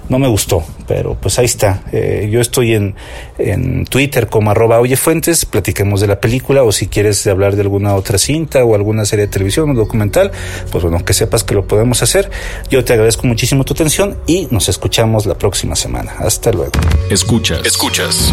no 0.09 0.19
me 0.19 0.29
gustó, 0.29 0.65
pero 0.87 1.15
pues 1.15 1.39
ahí 1.39 1.45
está. 1.47 1.83
Eh, 1.93 2.29
yo 2.31 2.41
estoy 2.41 2.75
en, 2.75 2.95
en 3.39 3.85
Twitter 3.87 4.29
como 4.29 4.51
arroba 4.51 4.79
oyefuentes, 4.81 5.45
platiquemos 5.45 6.01
de 6.01 6.07
la 6.07 6.21
película 6.21 6.63
o 6.63 6.73
si 6.73 6.87
quieres 6.87 7.27
hablar 7.27 7.57
de 7.57 7.63
alguna 7.63 7.95
otra 7.95 8.19
cinta 8.19 8.65
o 8.65 8.75
alguna 8.75 9.05
serie 9.05 9.27
de 9.27 9.33
televisión 9.33 9.71
o 9.71 9.75
documental, 9.75 10.33
pues 10.71 10.83
bueno, 10.83 11.05
que 11.05 11.15
sepas 11.15 11.45
que 11.45 11.55
lo 11.55 11.67
podemos 11.67 12.03
hacer. 12.03 12.31
Yo 12.71 12.85
te 12.85 12.93
agradezco 12.93 13.27
muchísimo 13.27 13.65
tu 13.65 13.75
atención 13.75 14.19
y 14.27 14.49
nos 14.51 14.69
escuchamos 14.69 15.27
la 15.27 15.35
próxima 15.35 15.77
semana. 15.77 16.13
Hasta 16.19 16.53
luego. 16.53 16.73
Escuchas, 17.11 17.65
escuchas. 17.65 18.33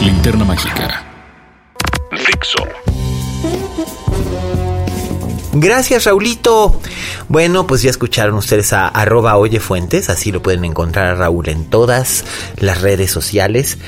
Linterna 0.00 0.44
Mágica. 0.44 1.04
Fixo. 2.12 2.87
Gracias, 5.52 6.04
Raulito. 6.04 6.78
Bueno, 7.28 7.66
pues 7.66 7.82
ya 7.82 7.90
escucharon 7.90 8.34
ustedes 8.34 8.72
a 8.72 8.86
arroba 8.86 9.36
oyefuentes, 9.36 10.10
así 10.10 10.30
lo 10.30 10.42
pueden 10.42 10.64
encontrar 10.64 11.06
a 11.06 11.14
Raúl 11.14 11.48
en 11.48 11.64
todas 11.64 12.24
las 12.58 12.82
redes 12.82 13.10
sociales, 13.10 13.78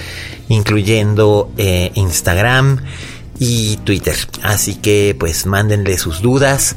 incluyendo 0.49 1.51
eh, 1.59 1.93
Instagram 1.95 2.83
y 3.39 3.77
Twitter. 3.79 4.17
Así 4.43 4.77
que 4.77 5.15
pues 5.19 5.45
mándenle 5.45 5.99
sus 5.99 6.23
dudas, 6.23 6.77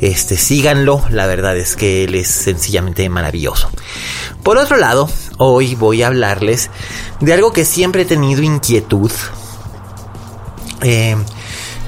este 0.00 0.36
síganlo, 0.36 1.02
la 1.10 1.26
verdad 1.26 1.56
es 1.56 1.74
que 1.74 2.04
él 2.04 2.14
es 2.14 2.28
sencillamente 2.28 3.08
maravilloso. 3.08 3.70
Por 4.44 4.58
otro 4.58 4.76
lado, 4.76 5.08
hoy 5.38 5.74
voy 5.74 6.02
a 6.02 6.06
hablarles 6.06 6.70
de 7.20 7.32
algo 7.32 7.52
que 7.52 7.64
siempre 7.64 8.02
he 8.02 8.06
tenido 8.06 8.42
inquietud. 8.42 9.12
Eh, 10.82 11.16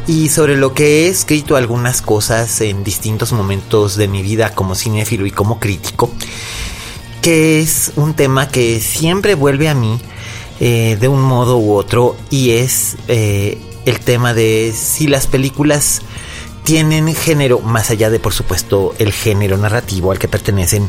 y 0.06 0.28
sobre 0.28 0.56
lo 0.56 0.74
que 0.74 1.06
he 1.06 1.08
escrito 1.08 1.56
algunas 1.56 2.02
cosas 2.02 2.60
en 2.60 2.82
distintos 2.82 3.32
momentos 3.32 3.96
de 3.96 4.08
mi 4.08 4.22
vida 4.22 4.54
como 4.54 4.74
cinéfilo 4.74 5.26
y 5.26 5.30
como 5.30 5.60
crítico, 5.60 6.10
que 7.20 7.60
es 7.60 7.92
un 7.96 8.14
tema 8.14 8.48
que 8.48 8.80
siempre 8.80 9.34
vuelve 9.34 9.68
a 9.68 9.74
mí 9.74 10.00
eh, 10.60 10.96
de 11.00 11.08
un 11.08 11.22
modo 11.22 11.58
u 11.58 11.74
otro 11.74 12.16
y 12.30 12.50
es 12.50 12.96
eh, 13.08 13.58
el 13.84 14.00
tema 14.00 14.34
de 14.34 14.74
si 14.76 15.06
las 15.06 15.26
películas 15.26 16.02
tienen 16.64 17.14
género, 17.14 17.60
más 17.60 17.90
allá 17.90 18.10
de 18.10 18.18
por 18.18 18.32
supuesto 18.32 18.94
el 18.98 19.12
género 19.12 19.56
narrativo 19.56 20.10
al 20.10 20.18
que 20.18 20.28
pertenecen, 20.28 20.88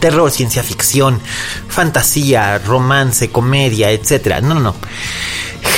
terror, 0.00 0.30
ciencia 0.30 0.62
ficción, 0.62 1.20
fantasía, 1.68 2.58
romance, 2.58 3.30
comedia, 3.30 3.90
etc. 3.90 4.40
No, 4.42 4.54
no, 4.54 4.60
no. 4.60 4.74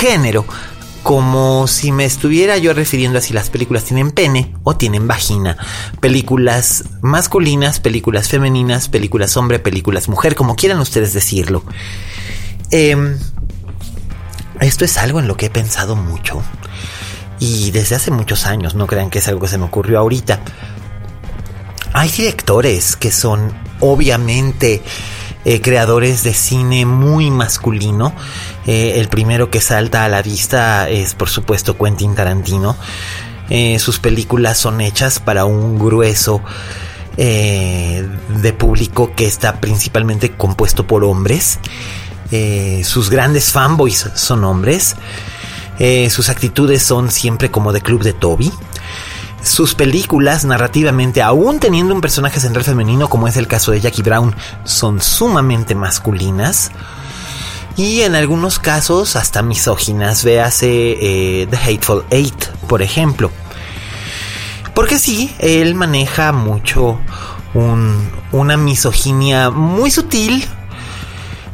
Género 0.00 0.44
como 1.08 1.66
si 1.68 1.90
me 1.90 2.04
estuviera 2.04 2.58
yo 2.58 2.74
refiriendo 2.74 3.18
a 3.18 3.22
si 3.22 3.32
las 3.32 3.48
películas 3.48 3.82
tienen 3.84 4.10
pene 4.10 4.54
o 4.62 4.76
tienen 4.76 5.08
vagina. 5.08 5.56
Películas 6.00 6.84
masculinas, 7.00 7.80
películas 7.80 8.28
femeninas, 8.28 8.90
películas 8.90 9.34
hombre, 9.38 9.58
películas 9.58 10.10
mujer, 10.10 10.34
como 10.34 10.54
quieran 10.54 10.80
ustedes 10.80 11.14
decirlo. 11.14 11.64
Em, 12.70 13.18
esto 14.60 14.84
es 14.84 14.98
algo 14.98 15.18
en 15.18 15.28
lo 15.28 15.38
que 15.38 15.46
he 15.46 15.50
pensado 15.50 15.96
mucho. 15.96 16.42
Y 17.38 17.70
desde 17.70 17.96
hace 17.96 18.10
muchos 18.10 18.44
años, 18.44 18.74
no 18.74 18.86
crean 18.86 19.08
que 19.08 19.20
es 19.20 19.28
algo 19.28 19.40
que 19.40 19.48
se 19.48 19.56
me 19.56 19.64
ocurrió 19.64 20.00
ahorita. 20.00 20.40
Hay 21.94 22.10
directores 22.10 22.96
que 22.96 23.10
son 23.10 23.50
obviamente 23.80 24.82
eh, 25.46 25.62
creadores 25.62 26.22
de 26.22 26.34
cine 26.34 26.84
muy 26.84 27.30
masculino. 27.30 28.12
Eh, 28.68 29.00
el 29.00 29.08
primero 29.08 29.50
que 29.50 29.62
salta 29.62 30.04
a 30.04 30.10
la 30.10 30.20
vista 30.20 30.90
es 30.90 31.14
por 31.14 31.30
supuesto 31.30 31.78
Quentin 31.78 32.14
Tarantino. 32.14 32.76
Eh, 33.48 33.78
sus 33.78 33.98
películas 33.98 34.58
son 34.58 34.82
hechas 34.82 35.20
para 35.20 35.46
un 35.46 35.78
grueso 35.78 36.42
de 37.16 38.54
público 38.56 39.12
que 39.16 39.26
está 39.26 39.60
principalmente 39.60 40.36
compuesto 40.36 40.86
por 40.86 41.02
hombres. 41.02 41.58
sus 42.84 43.10
grandes 43.10 43.50
fanboys 43.50 44.10
son 44.14 44.44
hombres. 44.44 44.94
sus 46.10 46.28
actitudes 46.28 46.84
son 46.84 47.10
siempre 47.10 47.50
como 47.50 47.72
de 47.72 47.80
club 47.80 48.04
de 48.04 48.12
Toby 48.12 48.52
sus 49.42 49.74
películas 49.74 50.44
narrativamente, 50.44 51.22
aún 51.22 51.58
teniendo 51.58 51.94
un 51.94 52.00
personaje 52.00 52.40
central 52.40 52.64
femenino 52.64 53.08
como 53.08 53.28
es 53.28 53.36
el 53.36 53.46
caso 53.46 53.72
de 53.72 53.80
Jackie 53.80 54.02
Brown, 54.02 54.34
son 54.64 55.00
sumamente 55.00 55.74
masculinas. 55.74 56.70
Y 57.78 58.00
en 58.00 58.16
algunos 58.16 58.58
casos 58.58 59.14
hasta 59.14 59.40
misóginas, 59.40 60.24
véase 60.24 60.96
eh, 61.00 61.46
The 61.48 61.56
Hateful 61.56 62.04
Eight, 62.10 62.46
por 62.66 62.82
ejemplo. 62.82 63.30
Porque 64.74 64.98
sí, 64.98 65.32
él 65.38 65.76
maneja 65.76 66.32
mucho 66.32 66.98
una 68.32 68.56
misoginia 68.56 69.50
muy 69.50 69.92
sutil 69.92 70.44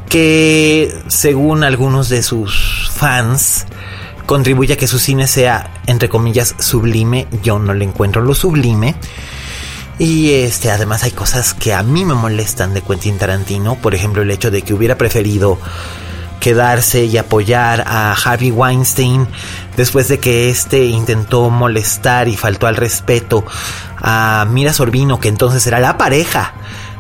que 0.08 0.98
según 1.08 1.62
algunos 1.62 2.08
de 2.08 2.22
sus 2.22 2.90
fans 2.94 3.66
contribuye 4.24 4.72
a 4.72 4.76
que 4.78 4.86
su 4.86 4.98
cine 4.98 5.26
sea, 5.26 5.74
entre 5.86 6.08
comillas, 6.08 6.54
sublime. 6.58 7.28
Yo 7.42 7.58
no 7.58 7.74
le 7.74 7.84
encuentro 7.84 8.22
lo 8.22 8.34
sublime. 8.34 8.94
Y 9.98 10.32
este, 10.32 10.70
además 10.70 11.04
hay 11.04 11.10
cosas 11.10 11.52
que 11.52 11.74
a 11.74 11.82
mí 11.82 12.06
me 12.06 12.14
molestan 12.14 12.72
de 12.72 12.80
Quentin 12.80 13.18
Tarantino. 13.18 13.74
Por 13.74 13.94
ejemplo, 13.94 14.22
el 14.22 14.30
hecho 14.30 14.50
de 14.50 14.62
que 14.62 14.72
hubiera 14.72 14.96
preferido 14.96 15.58
quedarse 16.44 17.06
y 17.06 17.16
apoyar 17.16 17.84
a 17.86 18.12
Harvey 18.12 18.50
Weinstein 18.50 19.26
después 19.78 20.08
de 20.08 20.20
que 20.20 20.50
éste 20.50 20.84
intentó 20.84 21.48
molestar 21.48 22.28
y 22.28 22.36
faltó 22.36 22.66
al 22.66 22.76
respeto 22.76 23.46
a 23.96 24.46
Mira 24.50 24.74
Sorbino, 24.74 25.18
que 25.18 25.28
entonces 25.28 25.66
era 25.66 25.80
la 25.80 25.96
pareja 25.96 26.52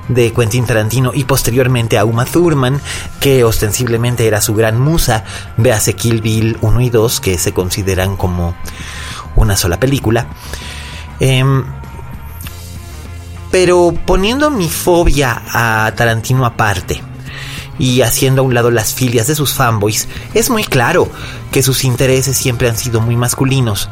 de 0.08 0.32
Quentin 0.32 0.64
Tarantino 0.64 1.10
y 1.12 1.24
posteriormente 1.24 1.98
a 1.98 2.06
Uma 2.06 2.24
Thurman, 2.24 2.80
que 3.20 3.44
ostensiblemente 3.44 4.26
era 4.26 4.40
su 4.40 4.54
gran 4.54 4.80
musa, 4.80 5.24
véase 5.58 5.92
Kill 5.92 6.22
Bill 6.22 6.56
1 6.62 6.80
y 6.80 6.88
2, 6.88 7.20
que 7.20 7.36
se 7.36 7.52
consideran 7.52 8.16
como 8.16 8.54
una 9.36 9.58
sola 9.58 9.78
película. 9.78 10.26
Em, 11.20 11.64
pero 13.50 13.92
poniendo 14.06 14.50
mi 14.50 14.70
fobia 14.70 15.42
a 15.52 15.92
Tarantino 15.94 16.46
aparte 16.46 17.02
y 17.78 18.02
haciendo 18.02 18.42
a 18.42 18.44
un 18.44 18.54
lado 18.54 18.70
las 18.70 18.94
filias 18.94 19.26
de 19.26 19.34
sus 19.34 19.54
fanboys, 19.54 20.08
es 20.32 20.50
muy 20.50 20.64
claro 20.64 21.08
que 21.50 21.62
sus 21.62 21.84
intereses 21.84 22.36
siempre 22.36 22.68
han 22.68 22.76
sido 22.76 23.00
muy 23.00 23.16
masculinos. 23.16 23.88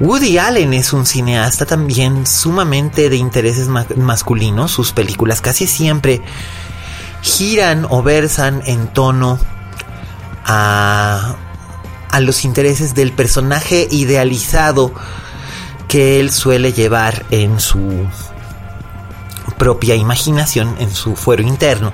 Woody 0.00 0.38
Allen 0.38 0.74
es 0.74 0.92
un 0.92 1.06
cineasta 1.06 1.66
también 1.66 2.26
sumamente 2.26 3.08
de 3.08 3.16
intereses 3.16 3.68
masculinos. 3.68 4.72
Sus 4.72 4.92
películas 4.92 5.40
casi 5.40 5.68
siempre 5.68 6.20
giran 7.22 7.86
o 7.88 8.02
versan 8.02 8.62
en 8.66 8.88
tono 8.88 9.38
a, 10.44 11.36
a 12.10 12.20
los 12.20 12.44
intereses 12.44 12.94
del 12.94 13.12
personaje 13.12 13.86
idealizado 13.90 14.92
que 15.86 16.18
él 16.18 16.32
suele 16.32 16.72
llevar 16.72 17.24
en 17.30 17.60
su 17.60 18.06
propia 19.56 19.94
imaginación, 19.94 20.74
en 20.80 20.92
su 20.92 21.14
fuero 21.14 21.44
interno 21.44 21.92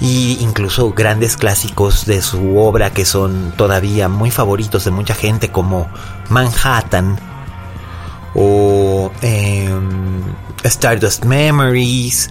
y 0.00 0.38
incluso 0.40 0.92
grandes 0.92 1.36
clásicos 1.36 2.06
de 2.06 2.22
su 2.22 2.56
obra 2.58 2.90
que 2.90 3.04
son 3.04 3.52
todavía 3.56 4.08
muy 4.08 4.30
favoritos 4.30 4.84
de 4.84 4.90
mucha 4.90 5.14
gente 5.14 5.50
como 5.50 5.88
Manhattan 6.28 7.18
o 8.34 9.10
em, 9.20 10.22
Stardust 10.64 11.24
Memories 11.24 12.30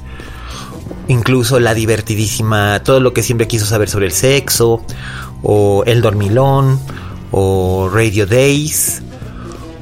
incluso 1.10 1.60
la 1.60 1.74
divertidísima 1.74 2.82
Todo 2.84 3.00
lo 3.02 3.14
que 3.14 3.24
siempre 3.24 3.48
quiso 3.48 3.66
saber 3.66 3.90
sobre 3.90 4.06
el 4.06 4.14
sexo, 4.14 4.82
o 5.44 5.84
El 5.86 6.02
Dormilón, 6.02 6.80
o 7.32 7.90
Radio 7.92 8.26
Days, 8.26 9.02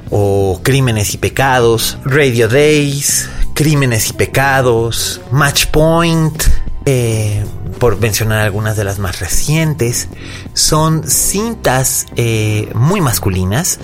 o 0.09 0.59
Crímenes 0.63 1.13
y 1.13 1.17
Pecados, 1.17 1.97
Radio 2.05 2.47
Days, 2.47 3.29
Crímenes 3.53 4.09
y 4.09 4.13
Pecados, 4.13 5.21
Match 5.31 5.65
Point, 5.67 6.43
eh, 6.89 7.43
por 7.79 7.99
mencionar 7.99 8.39
algunas 8.39 8.77
de 8.77 8.85
las 8.85 8.97
más 8.97 9.19
recientes, 9.19 10.07
son 10.53 11.03
cintas 11.05 12.05
eh, 12.15 12.71
muy 12.75 13.01
masculinas 13.01 13.79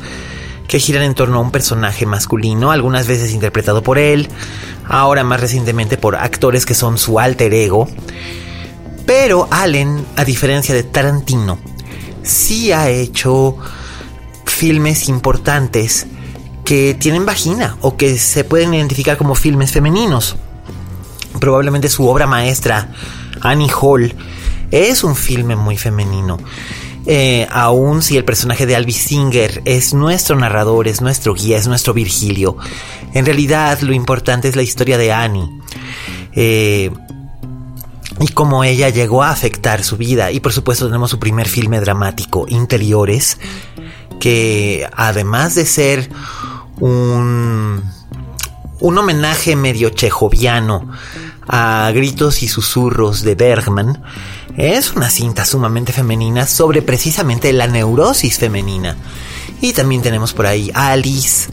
que 0.69 0.79
giran 0.79 1.03
en 1.03 1.13
torno 1.13 1.39
a 1.39 1.41
un 1.41 1.51
personaje 1.51 2.05
masculino, 2.05 2.71
algunas 2.71 3.05
veces 3.05 3.33
interpretado 3.33 3.83
por 3.83 3.97
él, 3.97 4.29
ahora 4.87 5.25
más 5.25 5.41
recientemente 5.41 5.97
por 5.97 6.15
actores 6.15 6.65
que 6.65 6.75
son 6.75 6.97
su 6.97 7.19
alter 7.19 7.53
ego. 7.53 7.89
Pero 9.05 9.49
Allen, 9.51 10.05
a 10.15 10.23
diferencia 10.23 10.73
de 10.73 10.83
Tarantino, 10.83 11.59
sí 12.21 12.71
ha 12.71 12.89
hecho 12.89 13.57
filmes 14.45 15.09
importantes 15.09 16.07
que 16.63 16.93
tienen 16.93 17.25
vagina 17.25 17.75
o 17.81 17.97
que 17.97 18.17
se 18.17 18.45
pueden 18.45 18.73
identificar 18.73 19.17
como 19.17 19.35
filmes 19.35 19.73
femeninos. 19.73 20.37
Probablemente 21.39 21.89
su 21.89 22.07
obra 22.07 22.27
maestra, 22.27 22.89
Annie 23.41 23.71
Hall, 23.81 24.13
es 24.71 25.03
un 25.03 25.15
filme 25.15 25.55
muy 25.55 25.77
femenino. 25.77 26.37
Eh, 27.05 27.47
aún 27.51 28.01
si 28.01 28.15
el 28.15 28.23
personaje 28.23 28.65
de 28.65 28.75
Alvis 28.75 28.97
Singer 28.97 29.61
es 29.65 29.93
nuestro 29.93 30.37
narrador, 30.37 30.87
es 30.87 31.01
nuestro 31.01 31.33
guía, 31.33 31.57
es 31.57 31.67
nuestro 31.67 31.93
Virgilio, 31.93 32.55
en 33.13 33.25
realidad 33.25 33.81
lo 33.81 33.91
importante 33.93 34.47
es 34.47 34.55
la 34.55 34.61
historia 34.61 34.97
de 34.97 35.11
Annie. 35.11 35.49
Eh, 36.33 36.91
y 38.19 38.27
cómo 38.29 38.63
ella 38.63 38.89
llegó 38.89 39.23
a 39.23 39.31
afectar 39.31 39.83
su 39.83 39.97
vida. 39.97 40.31
Y 40.31 40.39
por 40.39 40.53
supuesto 40.53 40.85
tenemos 40.85 41.11
su 41.11 41.19
primer 41.19 41.47
filme 41.47 41.79
dramático, 41.79 42.45
Interiores, 42.47 43.37
que 44.19 44.87
además 44.95 45.55
de 45.55 45.65
ser 45.65 46.09
un, 46.79 47.83
un 48.79 48.97
homenaje 48.97 49.55
medio 49.55 49.89
chejoviano 49.89 50.89
a 51.47 51.91
gritos 51.93 52.43
y 52.43 52.47
susurros 52.47 53.23
de 53.23 53.35
Bergman, 53.35 54.03
es 54.57 54.93
una 54.93 55.09
cinta 55.09 55.45
sumamente 55.45 55.93
femenina 55.93 56.47
sobre 56.47 56.81
precisamente 56.81 57.51
la 57.53 57.67
neurosis 57.67 58.37
femenina. 58.37 58.97
Y 59.61 59.73
también 59.73 60.01
tenemos 60.01 60.33
por 60.33 60.45
ahí 60.45 60.71
Alice, 60.73 61.49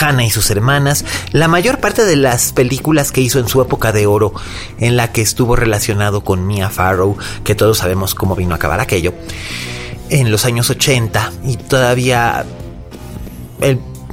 Hannah 0.00 0.24
y 0.24 0.30
sus 0.30 0.50
hermanas, 0.50 1.04
la 1.32 1.48
mayor 1.48 1.78
parte 1.80 2.04
de 2.04 2.16
las 2.16 2.52
películas 2.52 3.12
que 3.12 3.20
hizo 3.20 3.38
en 3.38 3.48
su 3.48 3.60
época 3.60 3.92
de 3.92 4.06
oro, 4.06 4.32
en 4.78 4.96
la 4.96 5.12
que 5.12 5.20
estuvo 5.20 5.56
relacionado 5.56 6.22
con 6.24 6.46
Mia 6.46 6.70
Farrow, 6.70 7.16
que 7.44 7.54
todos 7.54 7.78
sabemos 7.78 8.14
cómo 8.14 8.34
vino 8.36 8.52
a 8.52 8.56
acabar 8.56 8.80
aquello, 8.80 9.14
en 10.08 10.30
los 10.30 10.44
años 10.44 10.70
80 10.70 11.32
y 11.44 11.56
todavía 11.56 12.44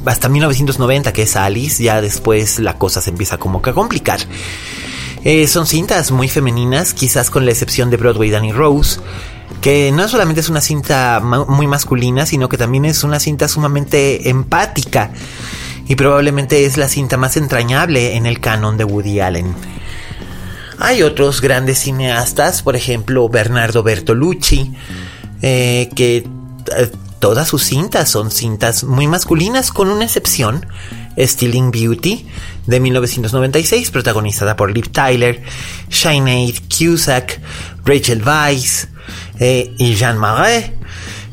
hasta 0.05 0.29
1990 0.29 1.13
que 1.13 1.23
es 1.23 1.35
Alice, 1.35 1.83
ya 1.83 2.01
después 2.01 2.59
la 2.59 2.77
cosa 2.77 3.01
se 3.01 3.09
empieza 3.09 3.37
como 3.37 3.61
que 3.61 3.71
a 3.71 3.73
complicar. 3.73 4.19
Eh, 5.29 5.45
son 5.49 5.67
cintas 5.67 6.11
muy 6.11 6.29
femeninas, 6.29 6.93
quizás 6.93 7.29
con 7.29 7.43
la 7.43 7.51
excepción 7.51 7.89
de 7.89 7.97
Broadway 7.97 8.29
Danny 8.29 8.53
Rose, 8.53 9.01
que 9.59 9.91
no 9.91 10.07
solamente 10.07 10.39
es 10.39 10.47
una 10.47 10.61
cinta 10.61 11.19
muy 11.19 11.67
masculina, 11.67 12.25
sino 12.25 12.47
que 12.47 12.57
también 12.57 12.85
es 12.85 13.03
una 13.03 13.19
cinta 13.19 13.49
sumamente 13.49 14.29
empática 14.29 15.11
y 15.85 15.95
probablemente 15.95 16.63
es 16.63 16.77
la 16.77 16.87
cinta 16.87 17.17
más 17.17 17.35
entrañable 17.35 18.15
en 18.15 18.25
el 18.25 18.39
canon 18.39 18.77
de 18.77 18.85
Woody 18.85 19.19
Allen. 19.19 19.53
Hay 20.79 21.03
otros 21.03 21.41
grandes 21.41 21.79
cineastas, 21.79 22.61
por 22.61 22.77
ejemplo 22.77 23.27
Bernardo 23.27 23.83
Bertolucci, 23.83 24.75
eh, 25.41 25.89
que 25.93 26.25
eh, 26.77 26.91
todas 27.19 27.49
sus 27.49 27.63
cintas 27.63 28.09
son 28.09 28.31
cintas 28.31 28.85
muy 28.85 29.07
masculinas, 29.07 29.71
con 29.71 29.89
una 29.89 30.05
excepción, 30.05 30.65
Stealing 31.17 31.71
Beauty, 31.71 32.25
de 32.65 32.79
1996, 32.79 33.91
protagonizada 33.91 34.55
por 34.55 34.71
Liv 34.71 34.89
Tyler, 34.89 35.41
Sinead 35.89 36.55
Cusack, 36.69 37.41
Rachel 37.85 38.23
Weisz 38.23 38.87
eh, 39.39 39.73
y 39.77 39.95
Jean 39.95 40.17
Marais, 40.17 40.71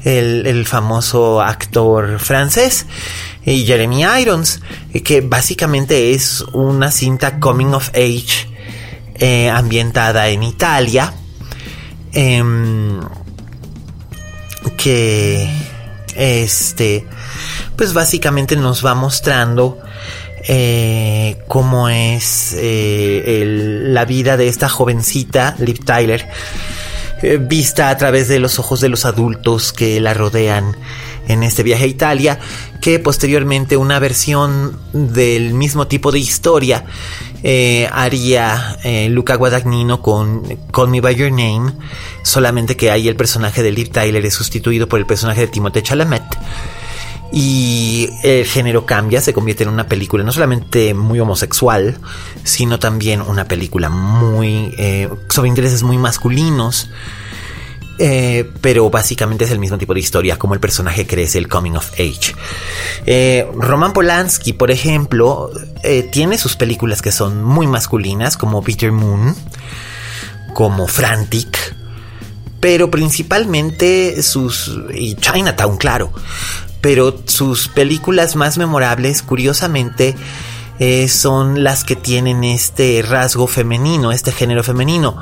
el, 0.04 0.66
famoso 0.66 1.40
actor 1.40 2.18
francés, 2.18 2.86
y 3.44 3.64
Jeremy 3.66 4.04
Irons, 4.20 4.60
que 5.04 5.20
básicamente 5.20 6.12
es 6.12 6.42
una 6.52 6.90
cinta 6.90 7.40
coming 7.40 7.74
of 7.74 7.90
age 7.90 8.48
eh, 9.16 9.50
ambientada 9.50 10.28
en 10.28 10.42
Italia, 10.42 11.12
em, 12.12 13.00
que 14.76 15.48
este, 16.14 17.06
pues 17.76 17.92
básicamente 17.92 18.56
nos 18.56 18.84
va 18.84 18.94
mostrando 18.94 19.78
eh, 20.46 21.38
cómo 21.48 21.88
es 21.88 22.54
eh, 22.58 23.82
la 23.86 24.04
vida 24.04 24.36
de 24.36 24.48
esta 24.48 24.68
jovencita, 24.68 25.56
Liv 25.58 25.82
Tyler, 25.84 26.28
eh, 27.22 27.38
vista 27.40 27.88
a 27.88 27.96
través 27.96 28.28
de 28.28 28.38
los 28.38 28.58
ojos 28.58 28.80
de 28.80 28.90
los 28.90 29.06
adultos 29.06 29.72
que 29.72 30.00
la 30.00 30.12
rodean 30.12 30.76
en 31.28 31.42
este 31.42 31.62
viaje 31.62 31.84
a 31.84 31.86
Italia, 31.86 32.38
que 32.82 32.98
posteriormente 32.98 33.78
una 33.78 33.98
versión 33.98 34.78
del 34.92 35.54
mismo 35.54 35.86
tipo 35.86 36.12
de 36.12 36.18
historia 36.18 36.84
haría 37.92 38.78
Luca 39.08 39.36
Guadagnino 39.36 40.02
con 40.02 40.42
Call 40.70 40.88
Me 40.88 41.00
By 41.00 41.14
Your 41.14 41.30
Name, 41.30 41.72
solamente 42.22 42.76
que 42.76 42.90
ahí 42.90 43.08
el 43.08 43.16
personaje 43.16 43.62
de 43.62 43.72
Liv 43.72 43.88
Tyler 43.90 44.24
es 44.26 44.34
sustituido 44.34 44.86
por 44.86 44.98
el 44.98 45.06
personaje 45.06 45.42
de 45.42 45.46
Timothée 45.46 45.82
Chalamet 45.82 46.24
y 47.36 48.10
el 48.22 48.46
género 48.46 48.86
cambia, 48.86 49.20
se 49.20 49.32
convierte 49.32 49.64
en 49.64 49.68
una 49.68 49.88
película 49.88 50.22
no 50.22 50.30
solamente 50.30 50.94
muy 50.94 51.18
homosexual, 51.18 51.98
sino 52.44 52.78
también 52.78 53.20
una 53.20 53.48
película 53.48 53.88
muy 53.88 54.72
eh, 54.78 55.08
sobre 55.28 55.48
intereses 55.48 55.82
muy 55.82 55.98
masculinos. 55.98 56.90
Eh, 57.98 58.48
pero 58.60 58.88
básicamente 58.88 59.44
es 59.44 59.50
el 59.50 59.58
mismo 59.58 59.78
tipo 59.78 59.94
de 59.94 60.00
historia, 60.00 60.36
como 60.36 60.54
el 60.54 60.60
personaje 60.60 61.08
crece, 61.08 61.38
el 61.38 61.48
coming 61.48 61.72
of 61.72 61.92
age. 61.94 62.36
Eh, 63.04 63.48
Roman 63.56 63.92
Polanski, 63.92 64.52
por 64.52 64.70
ejemplo, 64.70 65.50
tiene 66.12 66.38
sus 66.38 66.54
películas 66.54 67.02
que 67.02 67.10
son 67.10 67.42
muy 67.42 67.66
masculinas, 67.66 68.36
como 68.36 68.62
Peter 68.62 68.92
Moon, 68.92 69.34
como 70.54 70.86
Frantic, 70.86 71.74
pero 72.60 72.92
principalmente 72.92 74.22
sus... 74.22 74.72
y 74.94 75.16
Chinatown, 75.16 75.76
claro 75.76 76.12
pero 76.84 77.16
sus 77.24 77.68
películas 77.68 78.36
más 78.36 78.58
memorables, 78.58 79.22
curiosamente, 79.22 80.14
eh, 80.78 81.08
son 81.08 81.64
las 81.64 81.82
que 81.82 81.96
tienen 81.96 82.44
este 82.44 83.02
rasgo 83.02 83.46
femenino, 83.46 84.12
este 84.12 84.32
género 84.32 84.62
femenino, 84.62 85.16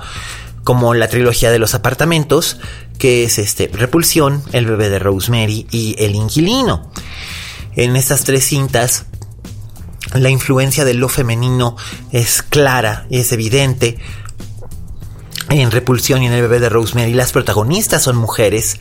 como 0.64 0.92
la 0.92 1.07
trilogía 1.07 1.53
de 1.53 1.61
los 1.61 1.77
apartamentos, 1.77 2.59
que 2.98 3.22
es 3.22 3.38
este 3.38 3.70
Repulsión, 3.72 4.42
El 4.51 4.66
bebé 4.66 4.90
de 4.90 4.98
Rosemary 4.98 5.68
y 5.70 5.94
El 6.01 6.16
inquilino. 6.16 6.90
En 7.77 7.94
estas 7.94 8.25
tres 8.25 8.44
cintas, 8.44 9.07
la 10.14 10.31
influencia 10.31 10.85
de 10.85 10.94
lo 10.94 11.09
femenino 11.09 11.77
es 12.11 12.42
clara 12.42 13.07
y 13.09 13.20
es 13.20 13.31
evidente. 13.31 13.98
En 15.61 15.71
Repulsión 15.71 16.23
y 16.23 16.27
en 16.27 16.33
El 16.33 16.43
bebé 16.43 16.61
de 16.61 16.69
Rosemary, 16.69 17.12
las 17.12 17.33
protagonistas 17.33 18.03
son 18.03 18.17
mujeres 18.17 18.81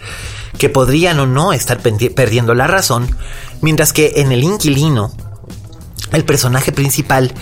que 0.57 0.69
podrían 0.69 1.19
o 1.19 1.25
no 1.25 1.53
estar 1.53 1.79
perdiendo 1.79 2.53
la 2.53 2.67
razón, 2.67 3.15
mientras 3.61 3.93
que 3.93 4.13
en 4.17 4.31
El 4.31 4.43
inquilino, 4.43 5.11
el 6.11 6.23
personaje 6.23 6.71
principal, 6.71 7.33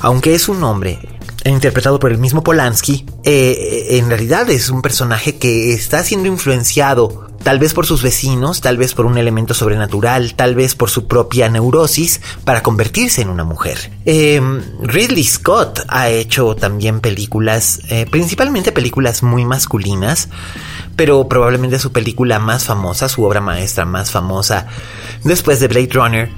aunque 0.00 0.34
es 0.34 0.48
un 0.48 0.62
hombre 0.64 0.98
interpretado 1.44 1.98
por 1.98 2.12
el 2.12 2.18
mismo 2.18 2.42
Polanski, 2.42 3.06
eh, 3.24 3.98
en 3.98 4.08
realidad 4.08 4.50
es 4.50 4.70
un 4.70 4.82
personaje 4.82 5.36
que 5.36 5.72
está 5.72 6.02
siendo 6.02 6.28
influenciado 6.28 7.28
tal 7.42 7.58
vez 7.58 7.74
por 7.74 7.86
sus 7.86 8.02
vecinos, 8.02 8.60
tal 8.60 8.76
vez 8.76 8.94
por 8.94 9.06
un 9.06 9.18
elemento 9.18 9.54
sobrenatural, 9.54 10.34
tal 10.34 10.54
vez 10.54 10.74
por 10.74 10.90
su 10.90 11.06
propia 11.06 11.48
neurosis, 11.48 12.20
para 12.44 12.62
convertirse 12.62 13.22
en 13.22 13.28
una 13.28 13.44
mujer. 13.44 13.90
Em, 14.04 14.62
Ridley 14.82 15.24
Scott 15.24 15.80
ha 15.88 16.08
hecho 16.08 16.54
también 16.54 17.00
películas, 17.00 17.80
eh, 17.88 18.06
principalmente 18.10 18.72
películas 18.72 19.22
muy 19.22 19.44
masculinas, 19.44 20.28
pero 20.96 21.28
probablemente 21.28 21.78
su 21.78 21.92
película 21.92 22.38
más 22.38 22.64
famosa, 22.64 23.08
su 23.08 23.24
obra 23.24 23.40
maestra 23.40 23.84
más 23.84 24.10
famosa 24.10 24.66
después 25.24 25.60
de 25.60 25.68
Blade 25.68 25.90
Runner, 25.92 26.30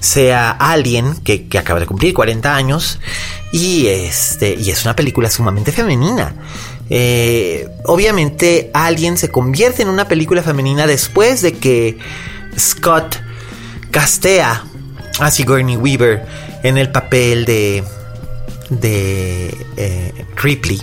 sea 0.00 0.50
Alien, 0.50 1.14
que, 1.22 1.46
acaba 1.56 1.78
de 1.78 1.86
cumplir 1.86 2.12
40 2.12 2.54
años, 2.54 2.98
y, 3.52 3.86
este, 3.86 4.54
y 4.54 4.70
es 4.70 4.84
una 4.84 4.96
película 4.96 5.30
sumamente 5.30 5.70
Eh, 6.90 7.68
obviamente 7.84 8.70
Alien 8.74 9.16
se 9.16 9.30
convierte 9.30 9.82
en 9.82 9.88
una 9.88 10.08
película 10.08 10.42
femenina 10.42 10.86
después 10.86 11.40
de 11.40 11.54
que 11.54 11.98
Scott 12.58 13.18
castea 13.90 14.64
a 15.18 15.30
Sigourney 15.30 15.76
Weaver 15.76 16.26
en 16.62 16.78
el 16.78 16.90
papel 16.90 17.44
de 17.44 17.82
eh, 18.80 20.26
Ripley. 20.36 20.82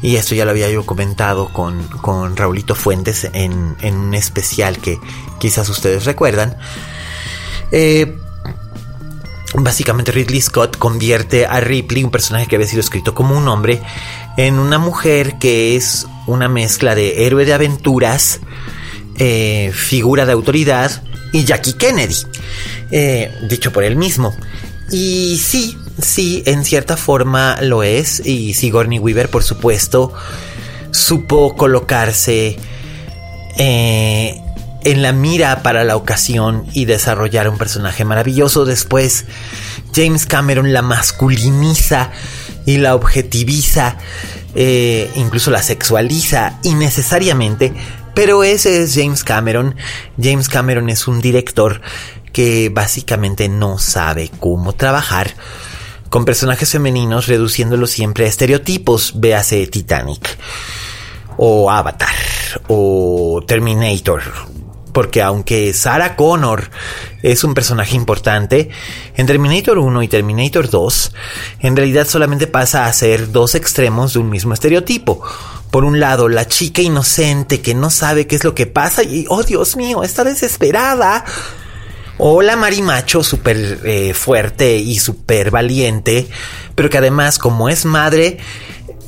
Y 0.00 0.16
esto 0.16 0.34
ya 0.34 0.44
lo 0.44 0.52
había 0.52 0.70
yo 0.70 0.86
comentado 0.86 1.52
con, 1.52 1.82
con 1.88 2.36
Raulito 2.36 2.74
Fuentes 2.74 3.28
en, 3.32 3.76
en, 3.80 3.96
un 3.96 4.14
especial 4.14 4.78
que 4.78 4.98
quizás 5.40 5.68
ustedes 5.68 6.04
recuerdan. 6.04 6.56
Eh, 7.72 8.16
básicamente 9.54 10.12
Ridley 10.12 10.40
Scott 10.40 10.78
convierte 10.78 11.46
a 11.46 11.58
Ripley, 11.60 12.04
un 12.04 12.10
personaje 12.10 12.46
que 12.46 12.54
había 12.54 12.68
sido 12.68 12.80
escrito 12.80 13.12
como 13.14 13.36
un 13.36 13.48
hombre, 13.48 13.82
en 14.38 14.60
una 14.60 14.78
mujer 14.78 15.34
que 15.40 15.74
es 15.74 16.06
una 16.28 16.48
mezcla 16.48 16.94
de 16.94 17.26
héroe 17.26 17.44
de 17.44 17.52
aventuras, 17.52 18.38
eh, 19.18 19.72
figura 19.74 20.26
de 20.26 20.32
autoridad 20.32 21.02
y 21.32 21.44
Jackie 21.44 21.72
Kennedy, 21.72 22.14
eh, 22.92 23.32
dicho 23.50 23.72
por 23.72 23.82
él 23.82 23.96
mismo. 23.96 24.32
Y 24.92 25.40
sí, 25.44 25.76
sí, 26.00 26.44
en 26.46 26.64
cierta 26.64 26.96
forma 26.96 27.60
lo 27.62 27.82
es. 27.82 28.24
Y 28.24 28.54
Sigourney 28.54 29.00
Weaver, 29.00 29.28
por 29.28 29.42
supuesto, 29.42 30.14
supo 30.92 31.56
colocarse 31.56 32.56
eh, 33.58 34.40
en 34.84 35.02
la 35.02 35.12
mira 35.12 35.64
para 35.64 35.82
la 35.82 35.96
ocasión 35.96 36.64
y 36.74 36.84
desarrollar 36.84 37.48
un 37.48 37.58
personaje 37.58 38.04
maravilloso. 38.04 38.64
Después, 38.64 39.24
James 39.92 40.26
Cameron 40.26 40.72
la 40.72 40.82
masculiniza 40.82 42.12
y 42.68 42.76
la 42.76 42.94
objetiviza, 42.94 43.96
eh, 44.54 45.10
incluso 45.14 45.50
la 45.50 45.62
sexualiza 45.62 46.58
innecesariamente. 46.64 47.72
Pero 48.14 48.44
ese 48.44 48.82
es 48.82 48.94
James 48.94 49.24
Cameron. 49.24 49.74
James 50.22 50.50
Cameron 50.50 50.90
es 50.90 51.08
un 51.08 51.22
director 51.22 51.80
que 52.30 52.68
básicamente 52.68 53.48
no 53.48 53.78
sabe 53.78 54.30
cómo 54.38 54.74
trabajar 54.74 55.34
con 56.10 56.26
personajes 56.26 56.70
femeninos 56.70 57.26
reduciéndolos 57.26 57.90
siempre 57.90 58.26
a 58.26 58.28
estereotipos, 58.28 59.14
véase 59.18 59.66
Titanic 59.68 60.36
o 61.38 61.70
Avatar 61.70 62.14
o 62.68 63.42
Terminator. 63.46 64.22
Porque 64.98 65.22
aunque 65.22 65.72
Sarah 65.74 66.16
Connor 66.16 66.72
es 67.22 67.44
un 67.44 67.54
personaje 67.54 67.94
importante, 67.94 68.68
en 69.16 69.26
Terminator 69.28 69.78
1 69.78 70.02
y 70.02 70.08
Terminator 70.08 70.68
2, 70.68 71.14
en 71.60 71.76
realidad 71.76 72.04
solamente 72.08 72.48
pasa 72.48 72.84
a 72.84 72.92
ser 72.92 73.30
dos 73.30 73.54
extremos 73.54 74.14
de 74.14 74.18
un 74.18 74.28
mismo 74.28 74.54
estereotipo. 74.54 75.22
Por 75.70 75.84
un 75.84 76.00
lado, 76.00 76.28
la 76.28 76.48
chica 76.48 76.82
inocente 76.82 77.60
que 77.60 77.74
no 77.74 77.90
sabe 77.90 78.26
qué 78.26 78.34
es 78.34 78.42
lo 78.42 78.56
que 78.56 78.66
pasa 78.66 79.04
y, 79.04 79.24
oh 79.28 79.44
Dios 79.44 79.76
mío, 79.76 80.02
está 80.02 80.24
desesperada 80.24 81.24
o 82.18 82.42
la 82.42 82.56
marimacho 82.56 83.22
súper 83.22 83.78
eh, 83.84 84.14
fuerte 84.14 84.78
y 84.78 84.98
súper 84.98 85.52
valiente, 85.52 86.26
pero 86.74 86.90
que 86.90 86.98
además 86.98 87.38
como 87.38 87.68
es 87.68 87.84
madre, 87.84 88.38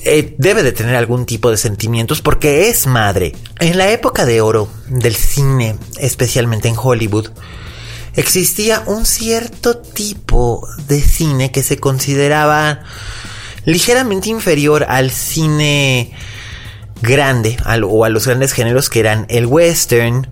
eh, 0.04 0.34
debe 0.38 0.62
de 0.62 0.72
tener 0.72 0.96
algún 0.96 1.26
tipo 1.26 1.50
de 1.50 1.56
sentimientos 1.56 2.22
porque 2.22 2.68
es 2.68 2.86
madre. 2.86 3.34
En 3.58 3.78
la 3.78 3.90
época 3.90 4.24
de 4.26 4.40
oro 4.40 4.68
del 4.88 5.14
cine, 5.14 5.76
especialmente 5.98 6.68
en 6.68 6.76
Hollywood, 6.76 7.28
existía 8.14 8.82
un 8.86 9.06
cierto 9.06 9.78
tipo 9.78 10.66
de 10.88 11.00
cine 11.00 11.52
que 11.52 11.62
se 11.62 11.78
consideraba 11.78 12.80
ligeramente 13.64 14.30
inferior 14.30 14.86
al 14.88 15.10
cine 15.10 16.12
grande 17.02 17.56
o 17.88 18.04
a 18.04 18.08
los 18.08 18.26
grandes 18.26 18.52
géneros 18.52 18.90
que 18.90 19.00
eran 19.00 19.26
el 19.28 19.46
western, 19.46 20.28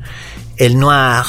el 0.57 0.78
noir, 0.78 1.24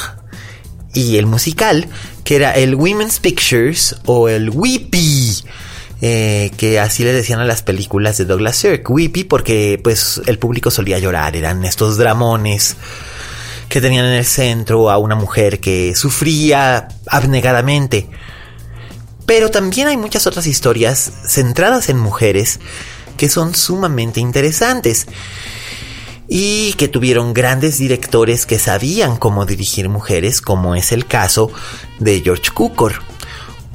y 0.92 1.16
el 1.16 1.26
musical, 1.26 1.86
que 2.24 2.36
era 2.36 2.52
el 2.52 2.74
Women's 2.74 3.20
Pictures 3.20 3.96
o 4.06 4.28
el 4.28 4.50
Weepy. 4.50 5.44
Eh, 6.02 6.50
que 6.56 6.80
así 6.80 7.04
le 7.04 7.12
decían 7.12 7.40
a 7.40 7.44
las 7.44 7.62
películas 7.62 8.16
de 8.16 8.24
Douglas 8.24 8.56
Sirk, 8.56 8.88
Weepy, 8.88 9.24
porque 9.24 9.78
pues 9.82 10.22
el 10.26 10.38
público 10.38 10.70
solía 10.70 10.98
llorar, 10.98 11.36
eran 11.36 11.62
estos 11.64 11.98
dramones 11.98 12.76
que 13.68 13.82
tenían 13.82 14.06
en 14.06 14.14
el 14.14 14.24
centro 14.24 14.90
a 14.90 14.96
una 14.96 15.14
mujer 15.14 15.60
que 15.60 15.94
sufría 15.94 16.88
abnegadamente. 17.06 18.08
Pero 19.26 19.50
también 19.50 19.88
hay 19.88 19.96
muchas 19.98 20.26
otras 20.26 20.46
historias 20.46 21.12
centradas 21.28 21.88
en 21.90 21.98
mujeres 21.98 22.60
que 23.18 23.28
son 23.28 23.54
sumamente 23.54 24.20
interesantes 24.20 25.06
y 26.26 26.72
que 26.74 26.88
tuvieron 26.88 27.34
grandes 27.34 27.76
directores 27.78 28.46
que 28.46 28.58
sabían 28.58 29.18
cómo 29.18 29.44
dirigir 29.44 29.88
mujeres, 29.88 30.40
como 30.40 30.74
es 30.74 30.92
el 30.92 31.06
caso 31.06 31.52
de 31.98 32.22
George 32.22 32.50
Cukor 32.54 33.02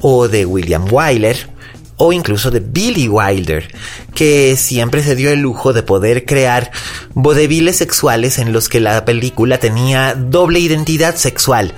o 0.00 0.26
de 0.26 0.44
William 0.44 0.86
Wyler 0.90 1.55
o 1.96 2.12
incluso 2.12 2.50
de 2.50 2.60
Billy 2.60 3.08
Wilder, 3.08 3.74
que 4.14 4.56
siempre 4.56 5.02
se 5.02 5.16
dio 5.16 5.30
el 5.30 5.40
lujo 5.40 5.72
de 5.72 5.82
poder 5.82 6.24
crear 6.24 6.70
vodeviles 7.14 7.76
sexuales 7.76 8.38
en 8.38 8.52
los 8.52 8.68
que 8.68 8.80
la 8.80 9.04
película 9.04 9.58
tenía 9.58 10.14
doble 10.14 10.60
identidad 10.60 11.16
sexual. 11.16 11.74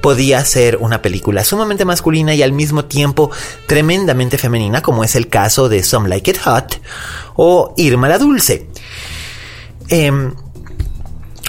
Podía 0.00 0.44
ser 0.44 0.78
una 0.78 1.00
película 1.00 1.44
sumamente 1.44 1.84
masculina 1.84 2.34
y 2.34 2.42
al 2.42 2.52
mismo 2.52 2.86
tiempo 2.86 3.30
tremendamente 3.68 4.36
femenina, 4.36 4.82
como 4.82 5.04
es 5.04 5.14
el 5.14 5.28
caso 5.28 5.68
de 5.68 5.84
Some 5.84 6.08
Like 6.08 6.32
It 6.32 6.38
Hot 6.38 6.80
o 7.36 7.72
Irma 7.76 8.08
la 8.08 8.18
Dulce. 8.18 8.66
Em, 9.88 10.34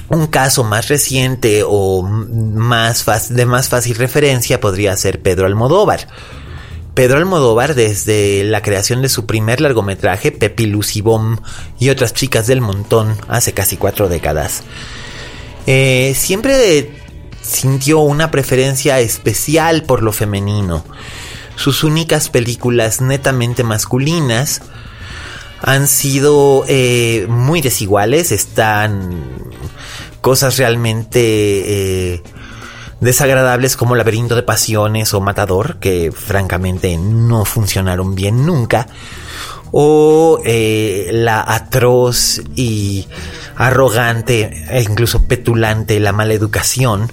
un 0.09 0.27
caso 0.27 0.63
más 0.63 0.87
reciente 0.87 1.63
o 1.65 2.03
más 2.03 3.05
de 3.29 3.45
más 3.47 3.69
fácil 3.69 3.95
referencia 3.95 4.61
podría 4.61 4.95
ser 4.97 5.23
Pedro 5.23 5.47
Almodóvar. 5.47 6.07
Pedro 6.93 7.17
Almodóvar, 7.17 7.73
desde 7.73 8.43
la 8.43 8.61
creación 8.61 9.01
de 9.01 9.09
su 9.09 9.25
primer 9.25 9.61
largometraje, 9.61 10.31
Pepi 10.31 10.67
Lucibom 10.67 11.37
y 11.79 11.89
otras 11.89 12.13
chicas 12.13 12.45
del 12.45 12.61
montón, 12.61 13.17
hace 13.27 13.53
casi 13.53 13.77
cuatro 13.77 14.09
décadas, 14.09 14.63
eh, 15.65 16.13
siempre 16.15 16.91
sintió 17.41 17.99
una 17.99 18.29
preferencia 18.29 18.99
especial 18.99 19.83
por 19.83 20.03
lo 20.03 20.13
femenino. 20.13 20.85
Sus 21.55 21.83
únicas 21.83 22.29
películas 22.29 23.01
netamente 23.01 23.63
masculinas 23.63 24.61
han 25.61 25.87
sido 25.87 26.63
eh, 26.67 27.25
muy 27.27 27.61
desiguales, 27.61 28.31
están 28.31 29.23
cosas 30.21 30.57
realmente 30.57 31.19
eh, 32.15 32.23
desagradables 33.03 33.75
como 33.75 33.95
Laberinto 33.95 34.35
de 34.35 34.43
Pasiones 34.43 35.13
o 35.13 35.21
Matador, 35.21 35.77
que 35.77 36.11
francamente 36.11 36.97
no 36.97 37.45
funcionaron 37.45 38.15
bien 38.15 38.45
nunca, 38.45 38.87
o 39.71 40.39
eh, 40.45 41.09
la 41.11 41.43
atroz 41.45 42.41
y 42.55 43.07
arrogante 43.55 44.65
e 44.69 44.81
incluso 44.81 45.25
petulante 45.25 45.99
La 45.99 46.13
Maleducación, 46.13 47.11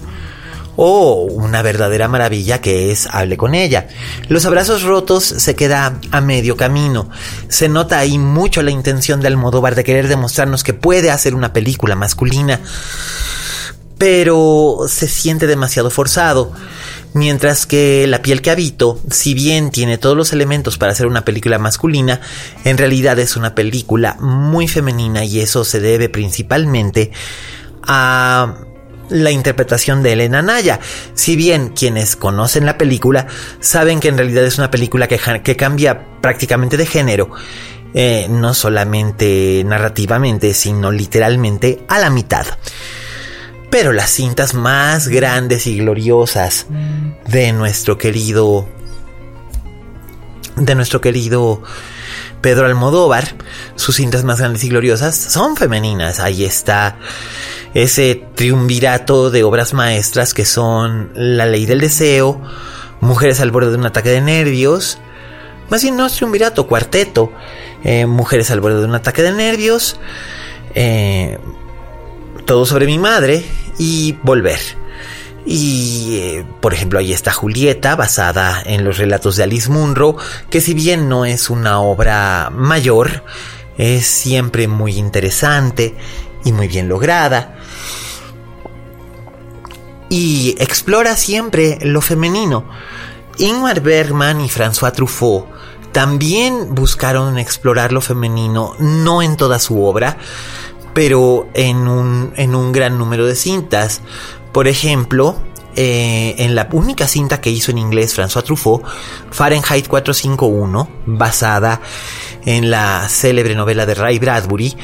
o 0.77 1.27
una 1.29 1.61
verdadera 1.61 2.07
maravilla 2.07 2.61
que 2.61 2.91
es 2.91 3.07
Hable 3.11 3.37
con 3.37 3.53
ella. 3.53 3.87
Los 4.29 4.45
abrazos 4.45 4.83
rotos 4.83 5.23
se 5.23 5.55
queda 5.55 5.99
a 6.11 6.21
medio 6.21 6.55
camino. 6.55 7.09
Se 7.49 7.67
nota 7.67 7.99
ahí 7.99 8.17
mucho 8.17 8.61
la 8.63 8.71
intención 8.71 9.19
de 9.19 9.27
Almodóvar 9.27 9.75
de 9.75 9.83
querer 9.83 10.07
demostrarnos 10.07 10.63
que 10.63 10.73
puede 10.73 11.11
hacer 11.11 11.35
una 11.35 11.53
película 11.53 11.95
masculina, 11.95 12.61
pero 14.01 14.85
se 14.87 15.07
siente 15.07 15.45
demasiado 15.45 15.91
forzado. 15.91 16.51
Mientras 17.13 17.67
que 17.67 18.07
La 18.07 18.23
piel 18.23 18.41
que 18.41 18.49
habito, 18.49 18.99
si 19.11 19.35
bien 19.35 19.69
tiene 19.69 19.99
todos 19.99 20.17
los 20.17 20.33
elementos 20.33 20.79
para 20.79 20.91
hacer 20.91 21.05
una 21.05 21.23
película 21.23 21.59
masculina, 21.59 22.19
en 22.63 22.79
realidad 22.79 23.19
es 23.19 23.35
una 23.35 23.53
película 23.53 24.17
muy 24.19 24.67
femenina 24.67 25.23
y 25.23 25.39
eso 25.39 25.63
se 25.63 25.79
debe 25.79 26.09
principalmente 26.09 27.11
a 27.83 28.55
la 29.09 29.29
interpretación 29.29 30.01
de 30.01 30.13
Elena 30.13 30.41
Naya. 30.41 30.79
Si 31.13 31.35
bien 31.35 31.69
quienes 31.69 32.15
conocen 32.15 32.65
la 32.65 32.79
película 32.79 33.27
saben 33.59 33.99
que 33.99 34.07
en 34.07 34.17
realidad 34.17 34.45
es 34.45 34.57
una 34.57 34.71
película 34.71 35.07
que, 35.07 35.19
que 35.43 35.55
cambia 35.55 36.07
prácticamente 36.21 36.75
de 36.75 36.87
género, 36.87 37.29
eh, 37.93 38.25
no 38.31 38.55
solamente 38.55 39.61
narrativamente, 39.63 40.55
sino 40.55 40.91
literalmente 40.91 41.83
a 41.87 41.99
la 41.99 42.09
mitad. 42.09 42.47
Pero 43.71 43.93
las 43.93 44.11
cintas 44.11 44.53
más 44.53 45.07
grandes 45.07 45.65
y 45.65 45.79
gloriosas 45.79 46.67
de 47.27 47.53
nuestro 47.53 47.97
querido. 47.97 48.67
de 50.57 50.75
nuestro 50.75 51.01
querido 51.01 51.63
Pedro 52.41 52.65
Almodóvar, 52.65 53.35
sus 53.75 53.95
cintas 53.95 54.23
más 54.23 54.39
grandes 54.39 54.63
y 54.63 54.69
gloriosas 54.69 55.15
son 55.15 55.55
femeninas. 55.55 56.19
Ahí 56.19 56.43
está 56.43 56.97
ese 57.73 58.23
triunvirato 58.35 59.31
de 59.31 59.43
obras 59.43 59.73
maestras 59.73 60.33
que 60.33 60.45
son 60.45 61.11
La 61.15 61.45
ley 61.45 61.65
del 61.65 61.79
deseo, 61.79 62.41
Mujeres 62.99 63.39
al 63.39 63.51
borde 63.51 63.71
de 63.71 63.77
un 63.77 63.85
ataque 63.85 64.09
de 64.09 64.21
nervios, 64.21 64.99
más 65.69 65.81
bien 65.81 65.95
no 65.95 66.05
es 66.05 66.13
triunvirato, 66.13 66.67
cuarteto, 66.67 67.31
eh, 67.83 68.05
Mujeres 68.05 68.51
al 68.51 68.59
borde 68.59 68.79
de 68.79 68.85
un 68.85 68.95
ataque 68.95 69.21
de 69.21 69.31
nervios, 69.31 69.99
eh, 70.75 71.39
Todo 72.45 72.65
sobre 72.65 72.85
mi 72.85 72.97
madre 72.97 73.45
y 73.77 74.17
Volver. 74.23 74.59
Y, 75.45 76.17
eh, 76.19 76.45
por 76.61 76.73
ejemplo, 76.73 76.99
ahí 76.99 77.13
está 77.13 77.31
Julieta, 77.31 77.95
basada 77.95 78.61
en 78.63 78.83
los 78.83 78.97
relatos 78.97 79.37
de 79.37 79.43
Alice 79.43 79.69
Munro, 79.69 80.15
que 80.49 80.61
si 80.61 80.73
bien 80.73 81.09
no 81.09 81.25
es 81.25 81.49
una 81.49 81.79
obra 81.79 82.51
mayor, 82.53 83.23
es 83.77 84.05
siempre 84.05 84.67
muy 84.67 84.97
interesante 84.97 85.95
y 86.43 86.51
muy 86.51 86.67
bien 86.67 86.87
lograda. 86.87 87.55
Y 90.09 90.55
explora 90.59 91.15
siempre 91.15 91.79
lo 91.81 92.01
femenino. 92.01 92.65
Ingmar 93.37 93.81
Bergman 93.81 94.41
y 94.41 94.49
François 94.49 94.91
Truffaut 94.91 95.47
también 95.91 96.75
buscaron 96.75 97.37
explorar 97.37 97.91
lo 97.91 98.01
femenino, 98.01 98.75
no 98.79 99.21
en 99.21 99.35
toda 99.35 99.59
su 99.59 99.83
obra, 99.83 100.17
pero 100.93 101.47
en 101.53 101.87
un, 101.87 102.33
en 102.35 102.55
un 102.55 102.71
gran 102.71 102.97
número 102.97 103.25
de 103.25 103.35
cintas. 103.35 104.01
Por 104.51 104.67
ejemplo, 104.67 105.37
eh, 105.75 106.35
en 106.39 106.53
la 106.53 106.67
única 106.73 107.07
cinta 107.07 107.39
que 107.39 107.49
hizo 107.49 107.71
en 107.71 107.77
inglés 107.77 108.17
François 108.17 108.43
Truffaut, 108.43 108.83
Fahrenheit 109.31 109.87
451, 109.87 110.89
basada 111.05 111.79
en 112.45 112.69
la 112.69 113.07
célebre 113.07 113.55
novela 113.55 113.85
de 113.85 113.95
Ray 113.95 114.19
Bradbury, 114.19 114.75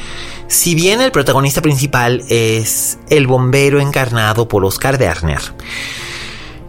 si 0.46 0.74
bien 0.74 1.02
el 1.02 1.12
protagonista 1.12 1.60
principal 1.60 2.24
es 2.28 2.98
el 3.10 3.26
bombero 3.26 3.80
encarnado 3.80 4.48
por 4.48 4.64
Oscar 4.64 4.98
Werner. 4.98 5.40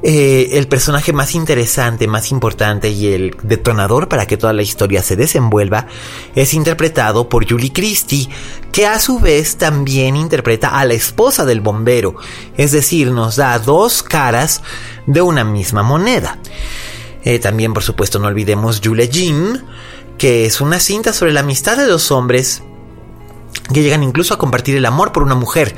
Eh, 0.02 0.58
el 0.58 0.70
personaje 0.70 1.12
más 1.12 1.36
interesante, 1.36 2.08
más 2.08 2.32
importante 2.32 2.90
y 2.90 3.12
el 3.12 3.36
detonador 3.44 4.08
para 4.08 4.26
que 4.28 4.38
toda 4.38 4.54
la 4.54 4.62
historia 4.62 5.04
se 5.04 5.18
desenvuelva 5.18 5.88
es 6.36 6.54
interpretado 6.54 7.28
por 7.28 7.50
Julie 7.50 7.74
Christie, 7.74 8.30
que 8.72 8.88
a 8.88 8.98
su 9.00 9.20
vez 9.20 9.58
también 9.58 10.16
interpreta 10.16 10.80
a 10.80 10.86
la 10.86 10.94
esposa 10.94 11.44
del 11.44 11.60
bombero, 11.60 12.16
es 12.56 12.72
decir, 12.72 13.12
nos 13.12 13.36
da 13.36 13.60
dos 13.60 14.02
caras 14.02 14.62
de 15.06 15.22
una 15.22 15.44
misma 15.44 15.84
moneda. 15.84 16.40
Eh, 17.24 17.40
también, 17.40 17.74
por 17.74 17.84
supuesto, 17.84 18.20
no 18.20 18.28
olvidemos 18.30 18.80
Julie 18.82 19.10
Jim, 19.12 19.58
que 20.18 20.46
es 20.46 20.62
una 20.62 20.80
cinta 20.80 21.12
sobre 21.12 21.34
la 21.34 21.42
amistad 21.42 21.76
de 21.76 21.86
dos 21.86 22.10
hombres 22.12 22.64
que 23.74 23.84
llegan 23.84 24.04
incluso 24.04 24.34
a 24.34 24.38
compartir 24.38 24.78
el 24.78 24.86
amor 24.86 25.12
por 25.12 25.24
una 25.24 25.36
mujer, 25.36 25.76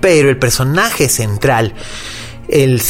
pero 0.00 0.30
el 0.30 0.38
personaje 0.38 1.10
central, 1.10 1.74
el 2.48 2.80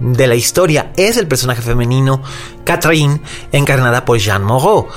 de 0.00 0.26
la 0.26 0.34
historia 0.34 0.92
es 0.96 1.16
el 1.16 1.28
personaje 1.28 1.62
femenino 1.62 2.22
Catherine, 2.64 3.20
encarnada 3.52 4.04
por 4.04 4.18
Jean 4.18 4.42
Moreau. 4.42 4.88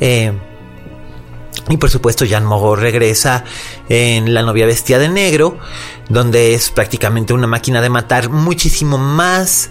Eh, 0.00 0.32
y 1.70 1.76
por 1.76 1.90
supuesto, 1.90 2.24
Jean 2.24 2.44
Moreau 2.44 2.76
regresa 2.76 3.44
en 3.88 4.32
La 4.32 4.42
novia 4.42 4.66
vestida 4.66 4.98
de 4.98 5.08
negro, 5.08 5.58
donde 6.08 6.54
es 6.54 6.70
prácticamente 6.70 7.32
una 7.32 7.46
máquina 7.46 7.80
de 7.80 7.90
matar 7.90 8.30
muchísimo 8.30 8.96
más 8.96 9.70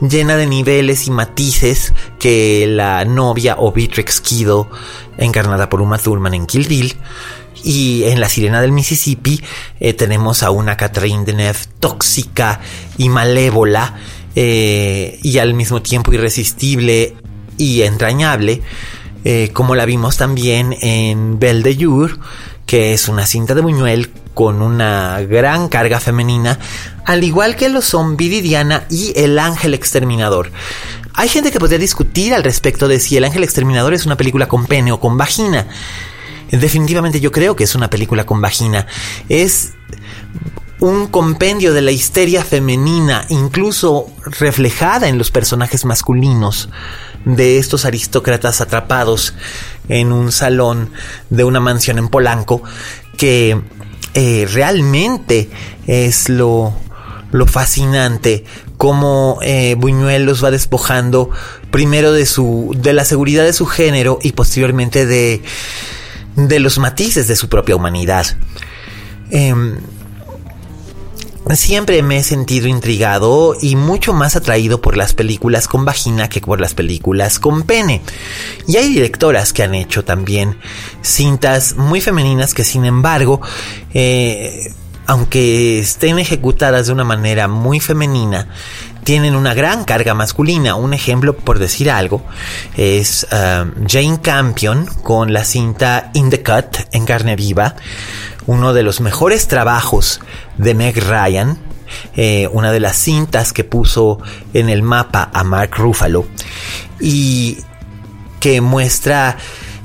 llena 0.00 0.36
de 0.36 0.46
niveles 0.46 1.06
y 1.06 1.10
matices 1.10 1.94
que 2.18 2.66
la 2.66 3.04
novia 3.04 3.56
o 3.58 3.72
Beatrix 3.72 4.20
Kido, 4.20 4.68
encarnada 5.16 5.68
por 5.68 5.80
Uma 5.80 5.98
Thurman 5.98 6.34
en 6.34 6.46
Kill 6.46 6.66
Bill. 6.66 6.96
Y 7.64 8.04
en 8.04 8.20
La 8.20 8.28
Sirena 8.28 8.60
del 8.60 8.72
Mississippi 8.72 9.40
eh, 9.80 9.92
tenemos 9.92 10.42
a 10.42 10.50
una 10.50 10.76
Catherine 10.76 11.24
Deneuve 11.24 11.58
tóxica 11.78 12.60
y 12.98 13.08
malévola 13.08 13.94
eh, 14.34 15.18
y 15.22 15.38
al 15.38 15.54
mismo 15.54 15.82
tiempo 15.82 16.12
irresistible 16.12 17.14
y 17.58 17.82
entrañable, 17.82 18.62
eh, 19.24 19.50
como 19.52 19.74
la 19.74 19.84
vimos 19.84 20.16
también 20.16 20.74
en 20.80 21.38
Belle 21.38 21.62
de 21.62 21.84
Jour, 21.84 22.18
que 22.66 22.94
es 22.94 23.08
una 23.08 23.26
cinta 23.26 23.54
de 23.54 23.60
Buñuel 23.60 24.10
con 24.34 24.62
una 24.62 25.20
gran 25.20 25.68
carga 25.68 26.00
femenina, 26.00 26.58
al 27.04 27.22
igual 27.22 27.56
que 27.56 27.68
lo 27.68 27.82
son 27.82 28.16
Viridiana 28.16 28.84
y 28.88 29.12
El 29.14 29.38
Ángel 29.38 29.74
Exterminador. 29.74 30.50
Hay 31.14 31.28
gente 31.28 31.50
que 31.50 31.58
podría 31.58 31.78
discutir 31.78 32.32
al 32.32 32.42
respecto 32.42 32.88
de 32.88 32.98
si 32.98 33.18
El 33.18 33.24
Ángel 33.24 33.44
Exterminador 33.44 33.92
es 33.92 34.06
una 34.06 34.16
película 34.16 34.48
con 34.48 34.66
pene 34.66 34.92
o 34.92 35.00
con 35.00 35.18
vagina. 35.18 35.66
Definitivamente 36.52 37.20
yo 37.20 37.32
creo 37.32 37.56
que 37.56 37.64
es 37.64 37.74
una 37.74 37.90
película 37.90 38.24
con 38.24 38.40
vagina. 38.40 38.86
Es 39.28 39.72
un 40.80 41.06
compendio 41.06 41.72
de 41.72 41.80
la 41.80 41.92
histeria 41.92 42.44
femenina, 42.44 43.24
incluso 43.28 44.08
reflejada 44.24 45.08
en 45.08 45.16
los 45.16 45.30
personajes 45.30 45.84
masculinos 45.84 46.68
de 47.24 47.58
estos 47.58 47.84
aristócratas 47.84 48.60
atrapados 48.60 49.32
en 49.88 50.12
un 50.12 50.32
salón 50.32 50.90
de 51.30 51.44
una 51.44 51.60
mansión 51.60 51.98
en 51.98 52.08
Polanco, 52.08 52.62
que 53.16 53.62
eh, 54.14 54.48
realmente 54.52 55.50
es 55.86 56.28
lo, 56.28 56.74
lo 57.30 57.46
fascinante, 57.46 58.44
cómo 58.76 59.38
eh, 59.42 59.76
Buñuel 59.78 60.24
los 60.24 60.42
va 60.42 60.50
despojando 60.50 61.30
primero 61.70 62.12
de 62.12 62.26
su, 62.26 62.74
de 62.76 62.92
la 62.92 63.04
seguridad 63.04 63.44
de 63.44 63.52
su 63.52 63.66
género 63.66 64.18
y 64.20 64.32
posteriormente 64.32 65.06
de 65.06 65.42
de 66.36 66.60
los 66.60 66.78
matices 66.78 67.28
de 67.28 67.36
su 67.36 67.48
propia 67.48 67.76
humanidad. 67.76 68.26
Em, 69.30 69.78
siempre 71.56 72.02
me 72.02 72.18
he 72.18 72.22
sentido 72.22 72.68
intrigado 72.68 73.54
y 73.60 73.76
mucho 73.76 74.12
más 74.12 74.36
atraído 74.36 74.80
por 74.80 74.96
las 74.96 75.14
películas 75.14 75.68
con 75.68 75.84
vagina 75.84 76.28
que 76.28 76.40
por 76.40 76.60
las 76.60 76.74
películas 76.74 77.38
con 77.38 77.64
pene. 77.64 78.02
Y 78.66 78.76
hay 78.76 78.88
directoras 78.88 79.52
que 79.52 79.62
han 79.62 79.74
hecho 79.74 80.04
también 80.04 80.58
cintas 81.02 81.76
muy 81.76 82.00
femeninas 82.00 82.54
que 82.54 82.64
sin 82.64 82.84
embargo, 82.84 83.40
eh, 83.92 84.72
aunque 85.06 85.80
estén 85.80 86.18
ejecutadas 86.18 86.86
de 86.86 86.92
una 86.92 87.04
manera 87.04 87.48
muy 87.48 87.80
femenina, 87.80 88.48
tienen 89.04 89.34
una 89.34 89.54
gran 89.54 89.84
carga 89.84 90.14
masculina. 90.14 90.74
Un 90.74 90.94
ejemplo, 90.94 91.36
por 91.36 91.58
decir 91.58 91.90
algo, 91.90 92.24
es 92.76 93.26
um, 93.32 93.86
Jane 93.86 94.20
Campion 94.20 94.86
con 95.02 95.32
la 95.32 95.44
cinta 95.44 96.10
In 96.14 96.30
the 96.30 96.42
Cut 96.42 96.88
en 96.92 97.04
carne 97.04 97.36
viva, 97.36 97.76
uno 98.46 98.72
de 98.72 98.82
los 98.82 99.00
mejores 99.00 99.48
trabajos 99.48 100.20
de 100.58 100.74
Meg 100.74 100.96
Ryan, 100.96 101.58
eh, 102.16 102.48
una 102.52 102.72
de 102.72 102.80
las 102.80 102.96
cintas 102.96 103.52
que 103.52 103.64
puso 103.64 104.18
en 104.54 104.68
el 104.68 104.82
mapa 104.82 105.30
a 105.32 105.44
Mark 105.44 105.76
Ruffalo 105.76 106.26
y 107.00 107.58
que 108.40 108.60
muestra 108.60 109.36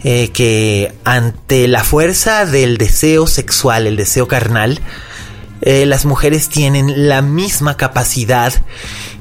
eh, 0.03 0.30
que 0.30 0.93
ante 1.03 1.67
la 1.67 1.84
fuerza 1.84 2.45
del 2.45 2.77
deseo 2.77 3.27
sexual, 3.27 3.88
el 3.88 3.97
deseo 3.97 4.27
carnal, 4.27 4.80
eh, 5.62 5.86
las 5.86 6.06
mujeres 6.06 6.50
tienen 6.50 7.08
la 7.08 7.22
misma 7.22 7.78
capacidad 7.78 8.54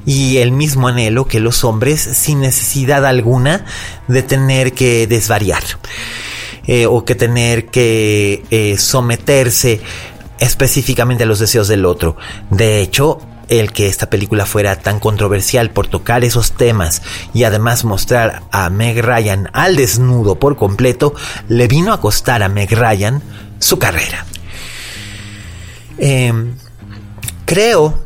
y 0.05 0.39
el 0.39 0.53
mismo 0.53 0.89
anhelo 0.89 1.27
que 1.27 1.41
los 1.41 1.65
hombres 1.65 2.01
sin 2.01 2.41
necesidad 2.41 3.05
alguna 3.05 3.65
de 4.09 4.23
tener 4.23 4.73
que 4.73 5.07
desvariar 5.07 5.63
eh, 6.67 6.87
o 6.87 7.05
que 7.05 7.15
tener 7.15 7.67
que 7.67 8.45
eh, 8.51 8.77
someterse 8.79 9.81
específicamente 10.39 11.25
a 11.25 11.27
los 11.27 11.39
deseos 11.39 11.69
del 11.69 11.85
otro. 11.85 12.17
De 12.51 12.81
hecho, 12.81 13.19
el 13.49 13.73
que 13.73 13.87
esta 13.87 14.11
película 14.11 14.47
fuera 14.47 14.77
tan 14.77 14.99
controversial 15.01 15.71
por 15.71 15.87
tocar 15.87 16.25
esos 16.25 16.53
temas 16.53 17.03
y 17.33 17.45
además 17.45 17.85
mostrar 17.85 18.43
a 18.51 18.69
Meg 18.71 19.03
Ryan 19.03 19.49
al 19.53 19.77
desnudo 19.77 20.37
por 20.37 20.57
completo, 20.57 21.15
le 21.49 21.69
vino 21.69 21.93
a 21.93 22.01
costar 22.01 22.43
a 22.43 22.49
Meg 22.49 22.73
Ryan 22.73 23.23
su 23.59 23.79
carrera. 23.79 24.27
Em, 25.99 26.55
creo, 27.45 28.05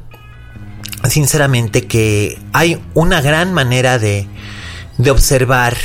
sinceramente, 1.08 1.86
que 1.86 2.38
hay 2.52 2.80
una 2.94 3.20
gran 3.20 3.52
manera 3.52 3.98
de, 3.98 4.26
de 4.98 5.10
observar 5.10 5.76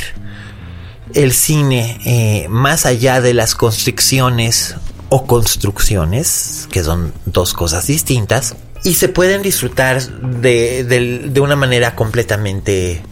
el 1.14 1.32
cine 1.32 1.98
eh, 2.04 2.48
más 2.48 2.86
allá 2.86 3.20
de 3.20 3.34
las 3.34 3.54
constricciones 3.54 4.74
o 5.08 5.26
construcciones, 5.26 6.68
que 6.70 6.82
son 6.82 7.12
dos 7.24 7.52
cosas 7.52 7.86
distintas, 7.86 8.56
y 8.84 8.94
se 8.94 9.08
pueden 9.08 9.42
disfrutar 9.42 10.02
de, 10.02 10.84
de 10.84 11.40
una 11.40 11.56
manera 11.56 11.94
completamente 11.94 13.02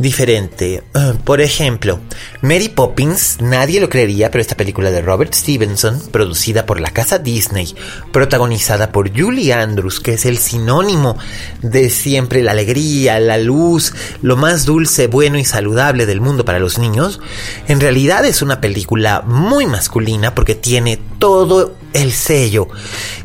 diferente. 0.00 0.82
Ah, 0.94 1.12
por 1.24 1.42
ejemplo, 1.42 2.00
Mary 2.40 2.70
Poppins, 2.70 3.36
nadie 3.42 3.80
lo 3.80 3.90
creería, 3.90 4.30
pero 4.30 4.40
esta 4.40 4.56
película 4.56 4.90
de 4.90 5.02
Robert 5.02 5.34
Stevenson, 5.34 6.00
producida 6.10 6.64
por 6.64 6.80
la 6.80 6.90
casa 6.90 7.18
Disney, 7.18 7.74
protagonizada 8.10 8.92
por 8.92 9.14
Julie 9.14 9.52
Andrews, 9.52 10.00
que 10.00 10.14
es 10.14 10.24
el 10.24 10.38
sinónimo 10.38 11.18
de 11.60 11.90
siempre 11.90 12.42
la 12.42 12.52
alegría, 12.52 13.20
la 13.20 13.36
luz, 13.36 13.92
lo 14.22 14.38
más 14.38 14.64
dulce, 14.64 15.06
bueno 15.06 15.36
y 15.38 15.44
saludable 15.44 16.06
del 16.06 16.22
mundo 16.22 16.46
para 16.46 16.58
los 16.58 16.78
niños, 16.78 17.20
en 17.68 17.78
realidad 17.78 18.24
es 18.24 18.40
una 18.40 18.62
película 18.62 19.20
muy 19.20 19.66
masculina 19.66 20.34
porque 20.34 20.54
tiene 20.54 20.98
todo 21.18 21.74
el 21.92 22.12
sello 22.12 22.68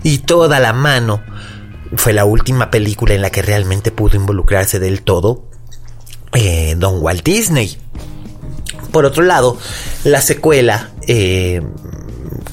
y 0.04 0.18
toda 0.20 0.60
la 0.60 0.74
mano. 0.74 1.24
Fue 1.96 2.12
la 2.12 2.26
última 2.26 2.70
película 2.70 3.14
en 3.14 3.22
la 3.22 3.30
que 3.30 3.42
realmente 3.42 3.92
pudo 3.92 4.18
involucrarse 4.18 4.80
del 4.80 5.04
todo 5.04 5.55
eh, 6.36 6.76
Don 6.78 7.02
Walt 7.02 7.24
Disney. 7.24 7.78
Por 8.92 9.06
otro 9.06 9.24
lado, 9.24 9.58
la 10.04 10.22
secuela, 10.22 10.92
eh, 11.08 11.62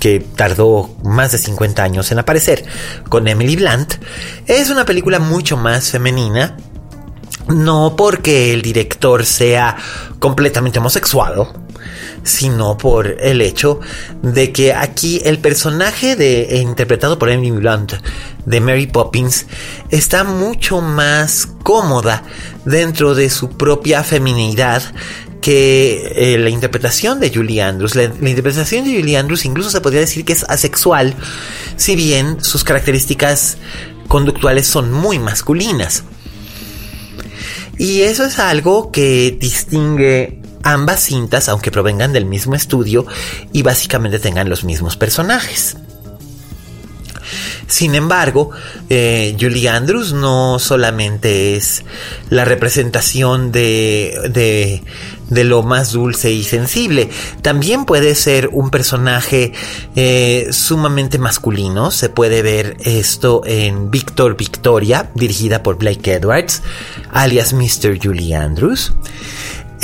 que 0.01 0.21
tardó 0.21 0.97
más 1.05 1.33
de 1.33 1.39
50 1.39 1.83
años 1.83 2.11
en 2.11 2.19
aparecer, 2.19 2.65
con 3.09 3.29
Emily 3.29 3.57
Blunt, 3.57 3.95
es 4.47 4.71
una 4.71 4.85
película 4.85 5.19
mucho 5.19 5.57
más 5.57 5.91
femenina, 5.91 6.57
no 7.49 7.95
porque 7.97 8.53
el 8.53 8.63
director 8.63 9.25
sea 9.25 9.77
completamente 10.19 10.79
homosexual, 10.79 11.49
sino 12.23 12.77
por 12.77 13.07
el 13.21 13.41
hecho 13.41 13.81
de 14.23 14.53
que 14.53 14.73
aquí 14.73 15.21
el 15.25 15.39
personaje 15.39 16.17
de, 16.17 16.59
interpretado 16.63 17.19
por 17.19 17.31
Emily 17.31 17.51
Blunt 17.51 17.95
de 18.47 18.61
Mary 18.61 18.87
Poppins 18.87 19.47
está 19.91 20.25
mucho 20.25 20.81
más 20.81 21.49
cómoda 21.63 22.23
dentro 22.65 23.15
de 23.15 23.31
su 23.31 23.51
propia 23.51 24.05
feminidad 24.05 24.83
que 25.41 26.13
eh, 26.15 26.39
la 26.39 26.51
interpretación 26.51 27.19
de 27.19 27.31
Julie 27.35 27.61
Andrews. 27.61 27.97
La, 27.97 28.05
interpretación 28.05 28.85
de 28.85 28.97
Julie 28.97 29.19
Andrews 29.19 29.45
incluso 29.45 29.71
se 29.71 29.81
podría 29.81 30.01
decir 30.01 30.25
que 30.25 30.33
es 30.33 30.45
asexual, 30.45 31.15
si 31.77 31.97
bien 31.97 32.43
sus 32.43 32.63
características 32.65 33.59
conductuales 34.09 34.67
son 34.67 34.93
muy 34.93 35.19
masculinas. 35.19 36.05
Y 37.79 38.03
eso 38.03 38.25
es 38.25 38.39
algo 38.39 38.93
que 38.93 39.37
distingue 39.41 40.42
ambas 40.63 41.01
cintas, 41.01 41.49
aunque 41.49 41.71
provengan 41.71 42.13
del 42.13 42.25
mismo 42.25 42.55
estudio 42.55 43.07
y 43.53 43.63
básicamente 43.63 44.19
tengan 44.19 44.49
los 44.49 44.65
mismos 44.65 44.97
personajes. 44.97 45.77
Sin 47.73 47.95
embargo, 47.95 48.51
eh, 48.91 49.35
Julie 49.41 49.69
Andrews 49.69 50.13
no 50.13 50.59
solamente 50.59 51.57
es 51.57 51.85
la 52.29 52.45
representación 52.45 53.51
de, 53.51 54.83
de, 55.31 55.45
lo 55.45 55.63
más 55.63 55.93
dulce 55.93 56.31
y 56.31 56.45
sensible, 56.45 57.09
también 57.41 57.87
puede 57.87 58.15
ser 58.15 58.51
un 58.53 58.69
personaje 58.69 59.55
eh, 59.97 60.49
sumamente 60.51 61.19
masculino. 61.19 61.91
Se 61.91 62.11
puede 62.11 62.43
ver 62.43 62.77
esto 62.85 63.41
en 63.47 63.91
Victor 63.91 64.37
Victoria, 64.37 65.11
dirigida 65.15 65.63
por 65.63 65.79
Blake 65.79 66.13
Edwards, 66.13 66.63
alias 67.11 67.55
Mr. 67.55 67.99
Julie 67.99 68.35
Andrews. 68.35 68.93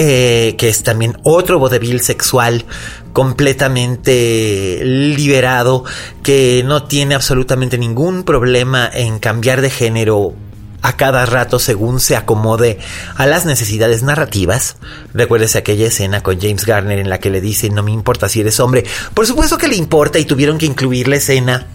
Eh, 0.00 0.54
que 0.56 0.68
es 0.68 0.84
también 0.84 1.18
otro 1.24 1.58
vodevil 1.58 2.00
sexual 2.00 2.64
completamente 3.12 4.80
liberado, 4.84 5.84
que 6.22 6.62
no 6.64 6.84
tiene 6.84 7.16
absolutamente 7.16 7.78
ningún 7.78 8.22
problema 8.22 8.88
en 8.92 9.18
cambiar 9.18 9.60
de 9.60 9.70
género 9.70 10.36
a 10.82 10.96
cada 10.96 11.26
rato 11.26 11.58
según 11.58 11.98
se 11.98 12.14
acomode 12.14 12.78
a 13.16 13.26
las 13.26 13.44
necesidades 13.44 14.04
narrativas. 14.04 14.76
Recuérdese 15.14 15.58
aquella 15.58 15.88
escena 15.88 16.22
con 16.22 16.40
James 16.40 16.64
Garner 16.64 17.00
en 17.00 17.10
la 17.10 17.18
que 17.18 17.30
le 17.30 17.40
dice 17.40 17.68
no 17.68 17.82
me 17.82 17.90
importa 17.90 18.28
si 18.28 18.40
eres 18.40 18.60
hombre. 18.60 18.84
Por 19.14 19.26
supuesto 19.26 19.58
que 19.58 19.66
le 19.66 19.74
importa 19.74 20.20
y 20.20 20.24
tuvieron 20.24 20.58
que 20.58 20.66
incluir 20.66 21.08
la 21.08 21.16
escena 21.16 21.66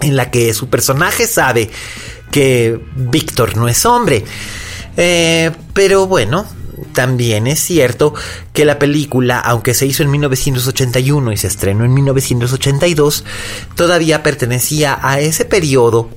en 0.00 0.16
la 0.16 0.30
que 0.30 0.54
su 0.54 0.68
personaje 0.68 1.26
sabe 1.26 1.68
que 2.30 2.80
Víctor 2.94 3.56
no 3.56 3.68
es 3.68 3.84
hombre. 3.84 4.24
Eh, 4.96 5.50
pero 5.72 6.06
bueno, 6.06 6.46
también 6.92 7.46
es 7.46 7.60
cierto 7.60 8.14
que 8.52 8.64
la 8.64 8.78
película, 8.78 9.38
aunque 9.38 9.74
se 9.74 9.86
hizo 9.86 10.02
en 10.02 10.10
1981 10.10 11.32
y 11.32 11.36
se 11.36 11.46
estrenó 11.46 11.84
en 11.84 11.94
1982, 11.94 13.24
todavía 13.74 14.22
pertenecía 14.22 14.98
a 15.02 15.20
ese 15.20 15.44
periodo 15.44 16.10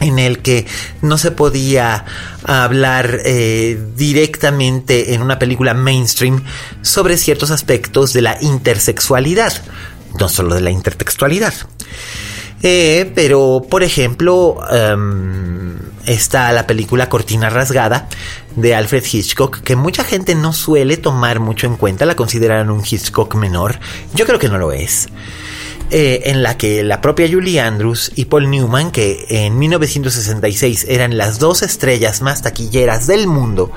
en 0.00 0.18
el 0.18 0.40
que 0.40 0.66
no 1.02 1.18
se 1.18 1.30
podía 1.30 2.04
hablar 2.44 3.20
eh, 3.24 3.78
directamente 3.96 5.14
en 5.14 5.22
una 5.22 5.38
película 5.38 5.74
mainstream 5.74 6.42
sobre 6.82 7.16
ciertos 7.16 7.50
aspectos 7.50 8.12
de 8.12 8.22
la 8.22 8.38
intersexualidad, 8.40 9.52
no 10.18 10.28
solo 10.28 10.54
de 10.54 10.60
la 10.60 10.70
intertextualidad. 10.70 11.54
Eh, 12.62 13.10
pero, 13.14 13.64
por 13.68 13.82
ejemplo, 13.82 14.60
em, 14.70 15.76
está 16.08 16.50
la 16.52 16.66
película 16.66 17.08
Cortina 17.08 17.50
Rasgada 17.50 18.08
de 18.56 18.74
Alfred 18.74 19.04
Hitchcock, 19.04 19.60
que 19.60 19.76
mucha 19.76 20.04
gente 20.04 20.34
no 20.34 20.52
suele 20.52 20.96
tomar 20.96 21.38
mucho 21.38 21.66
en 21.66 21.76
cuenta, 21.76 22.06
la 22.06 22.16
consideran 22.16 22.70
un 22.70 22.82
Hitchcock 22.84 23.34
menor. 23.34 23.78
Yo 24.14 24.26
creo 24.26 24.38
que 24.38 24.48
no 24.48 24.58
lo 24.58 24.72
es. 24.72 25.08
Eh, 25.90 26.30
en 26.30 26.42
la 26.42 26.58
que 26.58 26.82
la 26.82 27.00
propia 27.00 27.28
Julie 27.30 27.60
Andrews 27.60 28.12
y 28.14 28.26
Paul 28.26 28.50
Newman, 28.50 28.90
que 28.90 29.24
en 29.30 29.58
1966 29.58 30.86
eran 30.88 31.16
las 31.16 31.38
dos 31.38 31.62
estrellas 31.62 32.20
más 32.20 32.42
taquilleras 32.42 33.06
del 33.06 33.26
mundo, 33.26 33.70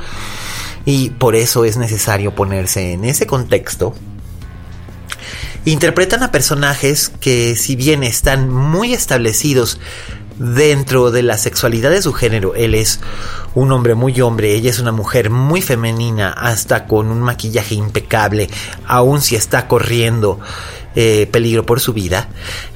y 0.85 1.11
por 1.11 1.35
eso 1.35 1.63
es 1.63 1.77
necesario 1.77 2.35
ponerse 2.35 2.93
en 2.93 3.05
ese 3.05 3.27
contexto, 3.27 3.93
interpretan 5.65 6.23
a 6.23 6.31
personajes 6.31 7.11
que 7.19 7.55
si 7.55 7.75
bien 7.75 8.03
están 8.03 8.49
muy 8.49 8.93
establecidos 8.93 9.79
dentro 10.41 11.11
de 11.11 11.21
la 11.21 11.37
sexualidad 11.37 11.91
de 11.91 12.01
su 12.01 12.13
género, 12.13 12.55
él 12.55 12.73
es 12.73 12.99
un 13.53 13.71
hombre 13.71 13.93
muy 13.93 14.19
hombre, 14.21 14.55
ella 14.55 14.71
es 14.71 14.79
una 14.79 14.91
mujer 14.91 15.29
muy 15.29 15.61
femenina, 15.61 16.31
hasta 16.31 16.85
con 16.85 17.07
un 17.07 17.21
maquillaje 17.21 17.75
impecable, 17.75 18.49
aun 18.87 19.21
si 19.21 19.35
está 19.35 19.67
corriendo 19.67 20.39
eh, 20.95 21.29
peligro 21.31 21.65
por 21.65 21.79
su 21.79 21.93
vida, 21.93 22.27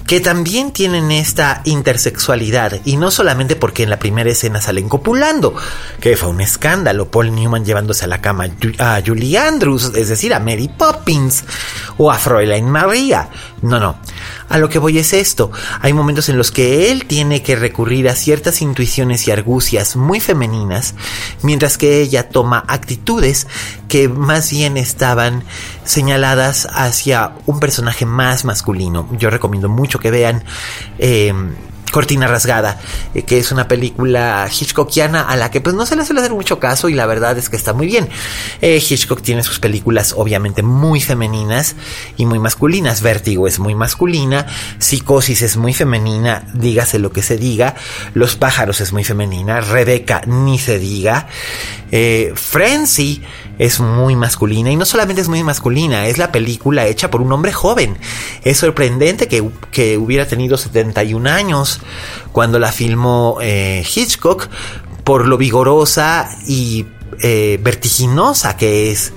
que 0.07 0.21
también 0.21 0.71
tienen 0.71 1.11
esta 1.11 1.61
intersexualidad 1.65 2.79
y 2.85 2.97
no 2.97 3.11
solamente 3.11 3.55
porque 3.55 3.83
en 3.83 3.89
la 3.89 3.99
primera 3.99 4.29
escena 4.29 4.61
salen 4.61 4.87
copulando, 4.87 5.55
que 5.99 6.15
fue 6.15 6.29
un 6.29 6.41
escándalo, 6.41 7.09
Paul 7.09 7.33
Newman 7.33 7.65
llevándose 7.65 8.05
a 8.05 8.07
la 8.07 8.21
cama 8.21 8.47
a 8.77 9.01
Julie 9.05 9.37
Andrews, 9.37 9.91
es 9.95 10.09
decir, 10.09 10.33
a 10.33 10.39
Mary 10.39 10.69
Poppins 10.69 11.43
o 11.97 12.11
a 12.11 12.17
Fräulein 12.17 12.69
Maria. 12.69 13.29
No, 13.65 13.79
no. 13.79 13.97
A 14.47 14.59
lo 14.59 14.69
que 14.69 14.77
voy 14.77 14.99
es 14.99 15.11
esto. 15.13 15.51
Hay 15.81 15.91
momentos 15.91 16.29
en 16.29 16.37
los 16.37 16.51
que 16.51 16.91
él 16.91 17.05
tiene 17.05 17.41
que 17.41 17.55
recurrir 17.55 18.07
a 18.07 18.15
ciertas 18.15 18.61
intuiciones 18.61 19.27
y 19.27 19.31
argucias 19.31 19.95
muy 19.95 20.19
femeninas, 20.19 20.93
mientras 21.41 21.77
que 21.79 21.99
ella 21.99 22.29
toma 22.29 22.63
actitudes 22.67 23.47
que 23.87 24.07
más 24.07 24.51
bien 24.51 24.77
estaban 24.77 25.43
señaladas 25.83 26.67
hacia 26.71 27.31
un 27.47 27.59
personaje 27.59 28.05
más 28.05 28.45
masculino. 28.45 29.09
Yo 29.17 29.31
recomiendo 29.31 29.67
mucho 29.67 29.99
que 29.99 30.11
vean 30.11 30.43
eh, 30.99 31.33
Cortina 31.95 32.27
Rasgada, 32.27 32.77
eh, 33.13 33.21
que 33.23 33.37
es 33.37 33.53
una 33.53 33.69
película 33.69 34.49
hitchcockiana 34.51 35.21
a 35.21 35.37
la 35.37 35.49
que 35.49 35.61
pues 35.61 35.77
no 35.77 35.85
se 35.85 35.95
le 35.95 36.03
suele 36.03 36.19
hacer 36.19 36.33
mucho 36.33 36.59
caso 36.59 36.89
y 36.89 36.93
la 36.93 37.05
verdad 37.05 37.37
es 37.37 37.47
que 37.47 37.55
está 37.55 37.71
muy 37.71 37.87
bien. 37.87 38.09
Eh, 38.59 38.83
Hitchcock 38.85 39.21
tiene 39.21 39.43
sus 39.43 39.59
películas 39.59 40.13
obviamente 40.17 40.61
muy 40.61 40.99
femeninas 40.99 41.77
y 42.17 42.25
muy 42.25 42.37
masculinas. 42.37 43.01
Vértigo 43.01 43.47
es 43.47 43.59
muy 43.59 43.75
masculina, 43.75 44.45
Psicosis 44.77 45.41
es 45.41 45.55
muy 45.55 45.73
femenina, 45.73 46.43
dígase 46.53 46.99
lo 46.99 47.13
que 47.13 47.21
se 47.21 47.37
diga. 47.37 47.75
Los 48.13 48.35
pájaros 48.35 48.81
es 48.81 48.91
muy 48.91 49.05
femenina, 49.05 49.61
Rebeca 49.61 50.21
ni 50.27 50.59
se 50.59 50.79
diga. 50.79 51.27
Eh, 51.97 52.33
Frenzy 52.35 53.21
es 53.57 53.79
muy 53.79 54.17
masculina 54.17 54.69
y 54.69 54.75
no 54.75 54.83
solamente 54.83 55.21
es 55.21 55.29
muy 55.29 55.43
masculina, 55.43 56.07
es 56.07 56.17
la 56.17 56.29
película 56.29 56.87
hecha 56.87 57.09
por 57.09 57.21
un 57.21 57.31
hombre 57.31 57.53
joven. 57.53 57.97
Es 58.43 58.57
sorprendente 58.57 59.29
que, 59.29 59.49
que 59.71 59.97
hubiera 59.97 60.27
tenido 60.27 60.57
71 60.57 61.29
años 61.29 61.79
cuando 62.33 62.59
la 62.59 62.73
filmó 62.73 63.37
eh, 63.41 63.81
Hitchcock 63.95 64.49
por 65.05 65.25
lo 65.25 65.37
vigorosa 65.37 66.37
y 66.45 66.85
eh, 67.21 67.61
vertiginosa 67.63 68.57
que 68.57 68.91
es. 68.91 69.13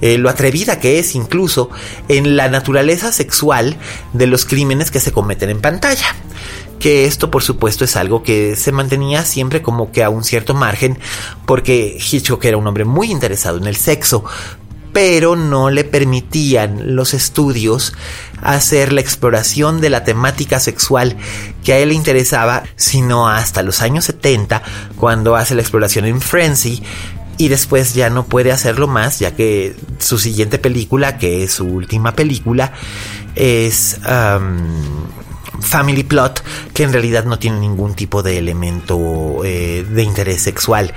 Eh, 0.00 0.18
lo 0.18 0.30
atrevida 0.30 0.80
que 0.80 0.98
es 0.98 1.14
incluso 1.14 1.70
en 2.08 2.36
la 2.36 2.48
naturaleza 2.48 3.12
sexual 3.12 3.76
de 4.14 4.26
los 4.26 4.46
crímenes 4.46 4.90
que 4.90 4.98
se 4.98 5.12
cometen 5.12 5.50
en 5.50 5.60
pantalla 5.60 6.16
que 6.80 7.04
esto 7.04 7.30
por 7.30 7.44
supuesto 7.44 7.84
es 7.84 7.94
algo 7.94 8.24
que 8.24 8.56
se 8.56 8.72
mantenía 8.72 9.24
siempre 9.24 9.62
como 9.62 9.92
que 9.92 10.02
a 10.02 10.10
un 10.10 10.24
cierto 10.24 10.54
margen 10.54 10.98
porque 11.46 11.96
Hitchcock 11.98 12.44
era 12.44 12.56
un 12.56 12.66
hombre 12.66 12.84
muy 12.84 13.12
interesado 13.12 13.58
en 13.58 13.66
el 13.66 13.76
sexo 13.76 14.24
pero 14.92 15.36
no 15.36 15.70
le 15.70 15.84
permitían 15.84 16.96
los 16.96 17.14
estudios 17.14 17.92
hacer 18.42 18.92
la 18.92 19.00
exploración 19.00 19.80
de 19.80 19.90
la 19.90 20.04
temática 20.04 20.58
sexual 20.58 21.16
que 21.62 21.72
a 21.72 21.78
él 21.78 21.90
le 21.90 21.94
interesaba, 21.94 22.64
sino 22.76 23.28
hasta 23.28 23.62
los 23.62 23.82
años 23.82 24.06
70, 24.06 24.62
cuando 24.96 25.36
hace 25.36 25.54
la 25.54 25.60
exploración 25.60 26.06
en 26.06 26.20
Frenzy, 26.20 26.82
y 27.38 27.48
después 27.48 27.94
ya 27.94 28.10
no 28.10 28.26
puede 28.26 28.52
hacerlo 28.52 28.86
más, 28.86 29.18
ya 29.18 29.34
que 29.34 29.74
su 29.98 30.18
siguiente 30.18 30.58
película, 30.58 31.16
que 31.16 31.44
es 31.44 31.52
su 31.52 31.64
última 31.64 32.14
película, 32.14 32.72
es 33.34 33.98
family 35.60 36.02
plot 36.02 36.42
que 36.74 36.82
en 36.82 36.92
realidad 36.92 37.24
no 37.24 37.38
tiene 37.38 37.60
ningún 37.60 37.94
tipo 37.94 38.22
de 38.22 38.38
elemento 38.38 39.44
eh, 39.44 39.86
de 39.88 40.02
interés 40.02 40.42
sexual. 40.42 40.92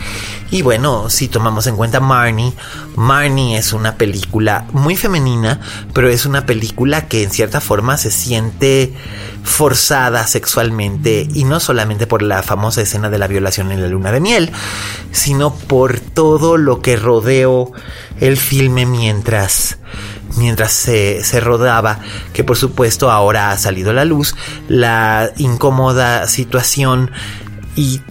Y 0.51 0.61
bueno, 0.61 1.09
si 1.09 1.28
tomamos 1.28 1.68
en 1.68 1.76
cuenta 1.76 1.99
Marnie, 1.99 2.53
Marnie 2.95 3.57
es 3.57 3.74
una 3.74 3.95
película 3.95 4.66
muy 4.72 4.95
femenina, 4.95 5.59
pero 5.93 6.09
es 6.09 6.26
una 6.26 6.45
película 6.45 7.07
que 7.07 7.24
en 7.24 7.32
cierta 7.32 7.59
forma 7.59 7.97
se 7.97 8.11
siente 8.11 8.93
forzada 9.43 10.26
sexualmente 10.26 11.28
y 11.34 11.43
no 11.43 11.59
solamente 11.59 12.07
por 12.07 12.22
la 12.22 12.43
famosa 12.43 12.82
escena 12.82 13.09
de 13.09 13.18
la 13.18 13.28
violación 13.28 13.72
en 13.72 13.82
la 13.82 13.88
luna 13.88 14.11
de 14.11 14.20
miel, 14.20 14.51
sino 15.11 15.53
por 15.53 15.99
todo 15.99 16.57
lo 16.57 16.82
que 16.82 16.95
rodeó 16.95 17.72
el 18.20 18.38
filme 18.38 18.86
mientras 18.86 19.78
mientras 20.38 20.71
se, 20.73 21.39
rodaba, 21.39 21.99
que 22.34 22.43
por 22.43 22.57
supuesto 22.57 23.11
ahora 23.11 23.51
ha 23.51 23.57
salido 23.57 23.91
a 23.91 23.93
la 23.93 24.05
luz, 24.05 24.36
la 24.67 25.31
incómoda 25.38 26.27
situación 26.27 27.11
y 27.75 28.01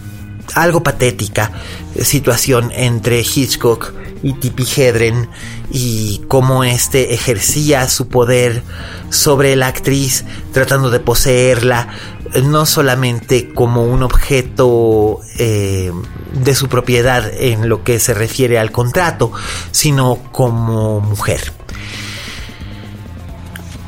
algo 0.55 0.83
patética 0.83 1.53
situación 2.01 2.71
entre 2.75 3.21
Hitchcock 3.21 3.93
y 4.23 4.35
Tippi 4.35 4.65
Hedren 4.77 5.29
y 5.71 6.23
cómo 6.29 6.65
éste 6.65 7.15
ejercía 7.15 7.89
su 7.89 8.09
poder 8.09 8.63
sobre 9.11 9.57
la 9.57 9.67
actriz 9.67 10.25
tratando 10.53 10.91
de 10.91 11.01
poseerla 11.01 11.89
no 12.45 12.67
solamente 12.67 13.53
como 13.53 13.85
un 13.85 14.03
objeto 14.03 15.21
eh, 15.39 15.93
de 16.33 16.55
su 16.55 16.69
propiedad 16.69 17.31
en 17.35 17.69
lo 17.69 17.83
que 17.83 17.99
se 17.99 18.15
refiere 18.15 18.59
al 18.59 18.71
contrato 18.71 19.33
sino 19.71 20.19
como 20.31 21.01
mujer 21.01 21.53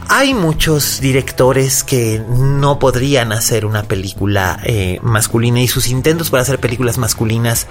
hay 0.09 0.35
muchos 0.35 1.01
directores 1.01 1.83
que 1.83 2.23
no 2.29 2.79
podrían 2.79 3.33
hacer 3.33 3.67
una 3.67 3.83
película 3.85 4.61
eh, 4.65 4.99
masculina 5.03 5.61
y 5.61 5.69
sus 5.69 5.89
intentos 5.89 6.31
para 6.31 6.43
hacer 6.43 6.59
películas 6.61 6.99
masculinas 6.99 7.67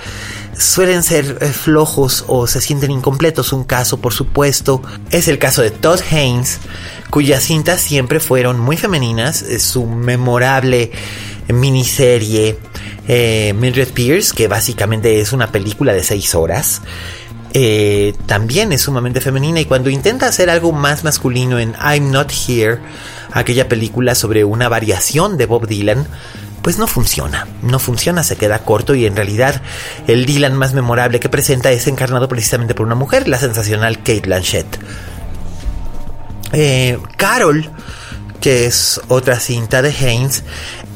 suelen 0.58 1.04
ser 1.04 1.38
eh, 1.42 1.48
flojos 1.48 2.26
o 2.28 2.48
se 2.48 2.62
sienten 2.62 2.92
incompletos. 2.92 3.54
Un 3.54 3.64
caso, 3.64 3.98
por 3.98 4.14
supuesto, 4.14 4.82
es 5.12 5.28
el 5.28 5.40
caso 5.40 5.62
de 5.62 5.72
Todd 5.72 6.00
Haynes, 6.12 6.60
cuyas 7.10 7.44
cintas 7.44 7.82
siempre 7.82 8.20
fueron 8.20 8.60
muy 8.60 8.78
femeninas. 8.78 9.44
su 9.60 9.86
memorable 9.86 10.92
miniserie 11.48 12.58
eh, 13.08 13.54
Mildred 13.58 13.90
Pierce, 13.90 14.34
que 14.34 14.48
básicamente 14.48 15.20
es 15.20 15.34
una 15.34 15.52
película 15.52 15.94
de 15.94 16.04
seis 16.04 16.36
horas. 16.36 16.82
Eh, 17.56 18.16
también 18.26 18.74
es 18.74 18.82
sumamente 18.82 19.22
femenina 19.22 19.60
y 19.60 19.66
cuando 19.66 19.92
intenta 19.92 20.28
hacer 20.28 20.50
algo 20.50 20.72
más 20.72 21.04
masculino 21.04 21.60
en 21.60 21.76
I'm 21.80 22.12
Not 22.12 22.32
Here, 22.32 22.80
aquella 23.32 23.70
película 23.70 24.16
sobre 24.16 24.44
una 24.44 24.70
variación 24.70 25.38
de 25.38 25.46
Bob 25.46 25.68
Dylan, 25.68 26.08
pues 26.64 26.80
no 26.80 26.88
funciona, 26.88 27.46
no 27.62 27.78
funciona, 27.78 28.24
se 28.24 28.38
queda 28.38 28.60
corto 28.60 28.96
y 28.96 29.06
en 29.06 29.16
realidad 29.16 29.62
el 30.08 30.26
Dylan 30.26 30.56
más 30.56 30.74
memorable 30.74 31.20
que 31.20 31.30
presenta 31.30 31.72
es 31.72 31.86
encarnado 31.88 32.28
precisamente 32.28 32.74
por 32.74 32.88
una 32.88 32.96
mujer, 32.96 33.28
la 33.28 33.38
sensacional 33.38 33.98
Kate 33.98 34.22
Blanchett. 34.22 34.80
Eh, 36.54 36.98
Carol, 37.18 37.70
que 38.44 38.66
es 38.66 39.00
otra 39.08 39.40
cinta 39.40 39.82
de 39.82 39.88
Haynes, 39.88 40.44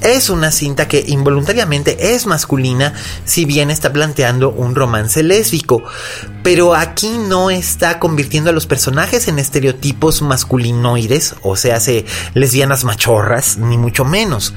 es 0.01 0.29
una 0.29 0.51
cinta 0.51 0.89
que 0.89 1.05
involuntariamente 1.07 2.13
es 2.13 2.25
masculina, 2.25 2.93
si 3.23 3.45
bien 3.45 3.71
está 3.71 3.93
planteando 3.93 4.49
un 4.49 4.75
romance 4.75 5.23
lésbico, 5.23 5.81
pero 6.43 6.75
aquí 6.75 7.07
no 7.17 7.49
está 7.49 7.99
convirtiendo 7.99 8.49
a 8.49 8.53
los 8.53 8.67
personajes 8.67 9.29
en 9.29 9.39
estereotipos 9.39 10.21
masculinoides, 10.21 11.35
o 11.41 11.55
sea, 11.55 11.79
se 11.79 12.03
lesbianas 12.33 12.83
machorras, 12.83 13.57
ni 13.57 13.77
mucho 13.77 14.03
menos. 14.03 14.53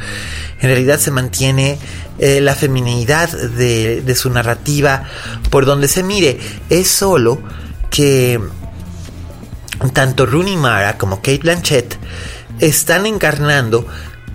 En 0.60 0.70
realidad 0.70 0.98
se 0.98 1.12
mantiene 1.12 1.78
eh, 2.18 2.40
la 2.40 2.56
feminidad 2.56 3.30
de, 3.30 4.02
de 4.02 4.14
su 4.16 4.30
narrativa 4.30 5.04
por 5.48 5.64
donde 5.64 5.86
se 5.86 6.02
mire. 6.02 6.40
Es 6.70 6.88
solo 6.88 7.40
que 7.88 8.40
tanto 9.92 10.26
Rooney 10.26 10.56
Mara 10.56 10.98
como 10.98 11.18
Kate 11.18 11.38
Blanchett 11.38 11.99
están 12.60 13.06
encarnando 13.06 13.86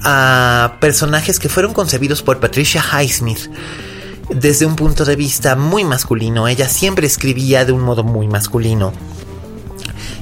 a 0.02 0.78
personajes 0.80 1.40
que 1.40 1.50
fueron 1.50 1.74
concebidos 1.74 2.22
por 2.22 2.40
Patricia 2.40 2.84
Highsmith 2.84 3.50
desde 4.30 4.66
un 4.66 4.76
punto 4.76 5.06
de 5.06 5.16
vista 5.16 5.56
muy 5.56 5.84
masculino. 5.84 6.48
Ella 6.48 6.68
siempre 6.68 7.08
escribía 7.08 7.66
de 7.66 7.72
un 7.72 7.82
modo 7.82 8.04
muy 8.04 8.28
masculino. 8.28 8.94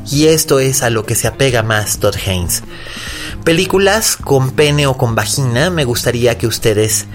Y 0.09 0.27
esto 0.27 0.59
es 0.59 0.83
a 0.83 0.89
lo 0.89 1.05
que 1.05 1.15
se 1.15 1.27
apega 1.27 1.63
más 1.63 1.99
Todd 1.99 2.15
Haynes. 2.25 2.63
Películas 3.43 4.15
con 4.17 4.51
pene 4.51 4.87
o 4.87 4.97
con 4.97 5.15
vagina, 5.15 5.69
me 5.69 5.85
gustaría 5.85 6.37
que 6.37 6.47
ustedes 6.47 7.07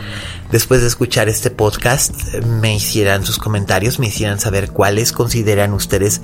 después 0.51 0.81
de 0.81 0.87
escuchar 0.87 1.29
este 1.29 1.51
podcast 1.51 2.15
me 2.45 2.75
hicieran 2.75 3.25
sus 3.25 3.39
comentarios, 3.39 3.99
me 3.99 4.07
hicieran 4.07 4.41
saber 4.41 4.71
cuáles 4.71 5.13
consideran 5.13 5.73
ustedes 5.73 6.21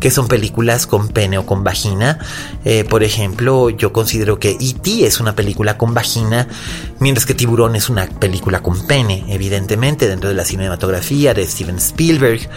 que 0.00 0.10
son 0.10 0.28
películas 0.28 0.86
con 0.86 1.08
pene 1.08 1.38
o 1.38 1.46
con 1.46 1.64
vagina. 1.64 2.18
Eh, 2.64 2.84
por 2.84 3.02
ejemplo, 3.02 3.70
yo 3.70 3.92
considero 3.92 4.38
que 4.38 4.50
E.T. 4.50 5.06
es 5.06 5.20
una 5.20 5.34
película 5.34 5.78
con 5.78 5.94
vagina, 5.94 6.48
mientras 7.00 7.26
que 7.26 7.34
Tiburón 7.34 7.76
es 7.76 7.88
una 7.88 8.06
película 8.06 8.62
con 8.62 8.86
pene, 8.86 9.24
evidentemente, 9.28 10.08
dentro 10.08 10.28
de 10.28 10.34
la 10.34 10.44
cinematografía 10.44 11.34
de 11.34 11.46
Steven 11.46 11.76
Spielberg 11.76 12.48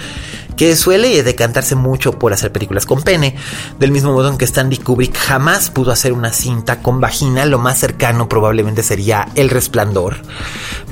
que 0.55 0.75
suele 0.75 1.21
decantarse 1.23 1.75
mucho 1.75 2.17
por 2.17 2.33
hacer 2.33 2.51
películas 2.51 2.85
con 2.85 3.01
pene, 3.01 3.35
del 3.79 3.91
mismo 3.91 4.13
modo 4.13 4.29
en 4.29 4.37
que 4.37 4.45
Stanley 4.45 4.77
Kubrick 4.77 5.15
jamás 5.15 5.69
pudo 5.69 5.91
hacer 5.91 6.13
una 6.13 6.31
cinta 6.31 6.81
con 6.81 7.01
vagina, 7.01 7.45
lo 7.45 7.59
más 7.59 7.79
cercano 7.79 8.29
probablemente 8.29 8.83
sería 8.83 9.27
El 9.35 9.49
Resplandor. 9.49 10.17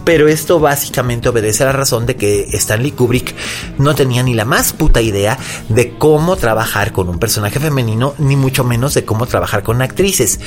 Pero 0.06 0.28
esto 0.28 0.60
básicamente 0.60 1.30
obedece 1.30 1.64
a 1.64 1.68
la 1.68 1.72
razón 1.72 2.06
de 2.06 2.16
que 2.16 2.49
Stanley 2.54 2.91
Kubrick 2.91 3.34
no 3.78 3.95
tenía 3.95 4.24
ni 4.24 4.34
la 4.34 4.45
más 4.45 4.74
puta 4.74 5.01
idea 5.01 5.38
de 5.70 5.97
cómo 5.97 6.36
trabajar 6.36 6.91
con 6.91 7.10
un 7.10 7.20
personaje 7.20 7.60
femenino, 7.60 8.14
ni 8.18 8.36
mucho 8.36 8.64
menos 8.64 8.93
de 8.93 9.06
cómo 9.06 9.26
trabajar 9.28 9.64
con 9.64 9.82
actrices. 9.82 10.39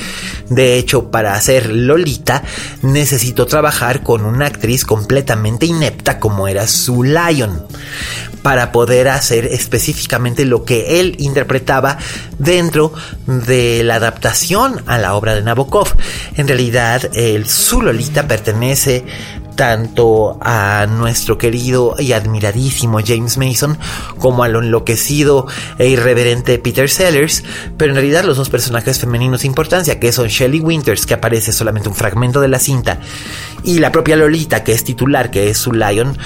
De 0.49 0.77
hecho, 0.77 1.11
para 1.11 1.35
hacer 1.35 1.71
Lolita, 1.71 2.43
necesitó 2.83 3.47
trabajar 3.47 4.03
con 4.03 4.25
una 4.25 4.47
actriz 4.47 4.85
completamente 4.85 5.67
inepta 5.67 6.19
como 6.19 6.49
era 6.49 6.67
Sue 6.67 7.09
Lyon 7.09 7.67
para 8.43 8.71
poder 8.71 9.09
hacer 9.09 9.47
específicamente 9.47 10.45
lo 10.45 10.65
que 10.65 11.01
él 11.01 11.17
interpretaba 11.19 11.99
dentro 12.39 12.93
de 13.27 13.83
la 13.83 13.97
adaptación 13.97 14.83
a 14.87 14.99
la 14.99 15.15
obra 15.15 15.35
de 15.35 15.43
Nabokov. 15.43 15.89
En 16.37 16.47
realidad, 16.47 17.11
el 17.15 17.49
su 17.49 17.83
Lolita 17.83 18.29
pertenece 18.29 19.05
tanto 19.57 20.39
a 20.41 20.87
nuestro 20.87 21.39
querido 21.39 21.97
y 21.99 22.13
admiradísimo 22.13 23.01
James 23.05 23.39
Mason 23.39 23.79
como 24.19 24.45
a 24.45 24.49
lo 24.49 24.63
enloquecido 24.63 25.47
e 25.79 25.89
irreverente 25.89 26.59
Peter 26.59 26.89
Sellers, 26.89 27.43
pero 27.77 27.91
en 27.91 27.97
realidad 27.97 28.25
los 28.25 28.37
dos 28.37 28.51
personajes 28.51 29.01
femeninos 29.01 29.43
de 29.43 29.49
importancia, 29.49 29.99
que 29.99 30.13
son 30.13 30.29
Shelley 30.29 30.61
Winters, 30.61 31.07
que 31.07 31.15
aparece 31.15 31.53
solamente 31.53 31.89
un 31.89 31.95
fragmento 31.95 32.41
de 32.41 32.49
la 32.49 32.59
cinta, 32.59 33.01
y 33.65 33.81
la 33.81 33.91
propia 33.91 34.17
Lolita, 34.17 34.63
que 34.63 34.73
es 34.73 34.85
titular, 34.85 35.31
que 35.31 35.51
es 35.51 35.59
su 35.59 35.73
Lion, 35.73 36.17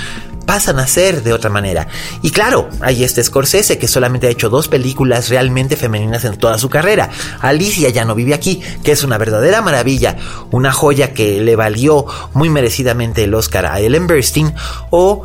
pasan 0.51 0.81
a 0.81 0.87
ser 0.89 1.23
de 1.23 1.33
otra 1.33 1.49
manera. 1.49 1.87
Y 2.23 2.33
claro, 2.33 2.69
hay 2.81 3.05
este 3.05 3.23
Scorsese 3.23 3.79
que 3.79 3.87
solamente 3.87 4.27
ha 4.27 4.31
hecho 4.31 4.49
dos 4.49 4.67
películas 4.67 5.29
realmente 5.29 5.77
femeninas 5.77 6.25
en 6.25 6.37
toda 6.39 6.59
su 6.59 6.69
carrera. 6.69 7.09
Alicia 7.39 7.89
ya 7.91 8.05
no 8.05 8.17
vive 8.17 8.35
aquí, 8.35 8.61
que 8.83 8.91
es 8.91 9.05
una 9.05 9.17
verdadera 9.17 9.63
maravilla, 9.63 10.17
una 10.51 10.73
joya 10.73 11.15
que 11.15 11.41
le 11.41 11.55
valió 11.55 12.05
muy 12.35 12.49
merecidamente 12.49 13.23
el 13.23 13.35
Oscar 13.37 13.67
a 13.67 13.79
Ellen 13.79 14.09
Burstyn, 14.09 14.53
o 14.91 15.23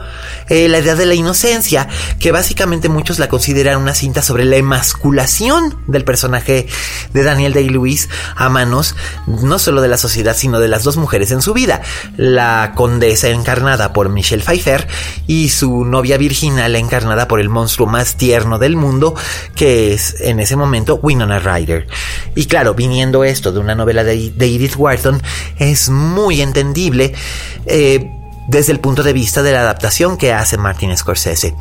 eh, 0.47 0.69
La 0.69 0.77
Edad 0.77 0.95
de 0.95 1.07
la 1.07 1.15
Inocencia, 1.15 1.87
que 2.19 2.31
básicamente 2.31 2.87
muchos 2.87 3.17
la 3.17 3.27
consideran 3.27 3.81
una 3.81 3.95
cinta 3.95 4.21
sobre 4.21 4.45
la 4.45 4.57
emasculación 4.57 5.75
del 5.87 6.03
personaje 6.03 6.67
de 7.13 7.23
Daniel 7.23 7.53
Day-Lewis 7.53 8.09
a 8.35 8.49
manos 8.49 8.95
no 9.25 9.57
solo 9.57 9.81
de 9.81 9.87
la 9.87 9.97
sociedad, 9.97 10.37
sino 10.37 10.59
de 10.59 10.67
las 10.67 10.83
dos 10.83 10.97
mujeres 10.97 11.31
en 11.31 11.41
su 11.41 11.55
vida. 11.55 11.81
La 12.15 12.73
condesa 12.75 13.29
encarnada 13.29 13.91
por 13.91 14.09
Michelle 14.09 14.43
Pfeiffer 14.43 14.87
y 15.27 15.49
su 15.49 15.85
novia 15.85 16.17
virginal 16.17 16.75
encarnada 16.75 17.27
por 17.27 17.39
el 17.39 17.49
monstruo 17.49 17.87
más 17.87 18.15
tierno 18.15 18.59
del 18.59 18.75
mundo, 18.75 19.15
que 19.55 19.93
es 19.93 20.19
en 20.21 20.39
ese 20.39 20.55
momento 20.55 20.99
Winona 21.01 21.39
Ryder. 21.39 21.87
Y 22.35 22.45
claro, 22.45 22.73
viniendo 22.73 23.23
esto 23.23 23.51
de 23.51 23.59
una 23.59 23.75
novela 23.75 24.03
de, 24.03 24.13
Edith 24.15 24.75
Wharton, 24.77 25.21
es 25.57 25.89
muy 25.89 26.41
entendible. 26.41 27.13
Eh, 27.65 28.11
desde 28.47 28.71
el 28.71 28.79
punto 28.79 29.03
de 29.03 29.13
vista 29.13 29.41
de 29.41 29.51
la 29.51 29.61
adaptación 29.61 30.17
que 30.17 30.31
hace 30.31 30.57
Martin 30.57 30.95
Scorsese. 30.95 31.55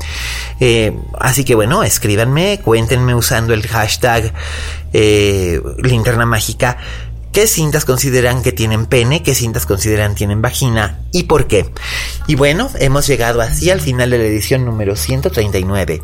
Eh, 0.61 0.94
así 1.18 1.44
que 1.44 1.55
bueno, 1.55 1.82
escríbanme, 1.82 2.61
cuéntenme 2.62 3.14
usando 3.14 3.55
el 3.55 3.66
hashtag 3.66 4.32
eh, 4.92 5.61
linterna 5.82 6.26
mágica 6.26 6.76
qué 7.35 7.49
cintas 7.49 7.85
consideran 7.85 8.43
que 8.43 8.53
tienen 8.53 8.87
pene, 8.87 9.24
qué 9.24 9.35
cintas 9.35 9.66
consideran 9.66 10.14
tienen 10.14 10.41
vagina 10.41 11.01
y 11.11 11.24
por 11.24 11.49
qué. 11.49 11.68
Y 12.28 12.37
bueno, 12.37 12.70
hemos 12.78 13.09
llegado 13.09 13.41
así 13.41 13.70
al 13.70 13.80
final 13.80 14.11
de 14.11 14.18
la 14.18 14.24
edición 14.24 14.64
número 14.64 14.95
139 14.95 16.01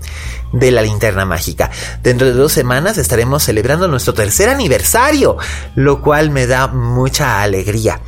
de 0.53 0.71
la 0.71 0.83
linterna 0.83 1.25
mágica. 1.25 1.71
Dentro 2.03 2.27
de 2.27 2.33
dos 2.33 2.53
semanas 2.53 2.99
estaremos 2.99 3.45
celebrando 3.45 3.89
nuestro 3.89 4.15
tercer 4.15 4.49
aniversario, 4.49 5.37
lo 5.75 6.03
cual 6.03 6.31
me 6.31 6.47
da 6.47 6.67
mucha 6.69 7.43
alegría. 7.43 8.01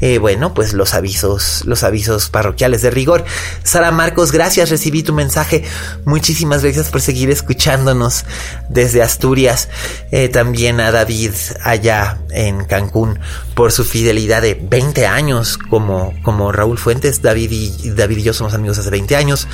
Eh, 0.00 0.18
bueno, 0.18 0.52
pues 0.52 0.74
los 0.74 0.92
avisos, 0.92 1.62
los 1.64 1.82
avisos 1.82 2.28
parroquiales 2.28 2.82
de 2.82 2.90
rigor. 2.90 3.24
Sara 3.62 3.90
Marcos, 3.90 4.30
gracias, 4.30 4.68
recibí 4.68 5.02
tu 5.02 5.14
mensaje. 5.14 5.64
Muchísimas 6.04 6.62
gracias 6.62 6.90
por 6.90 7.00
seguir 7.00 7.30
escuchándonos 7.30 8.24
desde 8.68 9.02
Asturias. 9.02 9.68
Eh, 10.10 10.28
también 10.28 10.80
a 10.80 10.90
David 10.90 11.32
allá 11.62 12.18
en 12.30 12.64
Cancún 12.64 13.18
por 13.54 13.72
su 13.72 13.84
fidelidad 13.84 14.42
de 14.42 14.54
20 14.54 15.06
años 15.06 15.56
como, 15.56 16.12
como 16.22 16.52
Raúl 16.52 16.78
Fuentes. 16.78 17.22
David 17.22 17.50
y, 17.50 17.90
David 17.90 18.18
y 18.18 18.22
yo 18.22 18.34
somos 18.34 18.52
amigos 18.52 18.78
hace 18.78 18.90
20 18.90 19.16
años. 19.16 19.48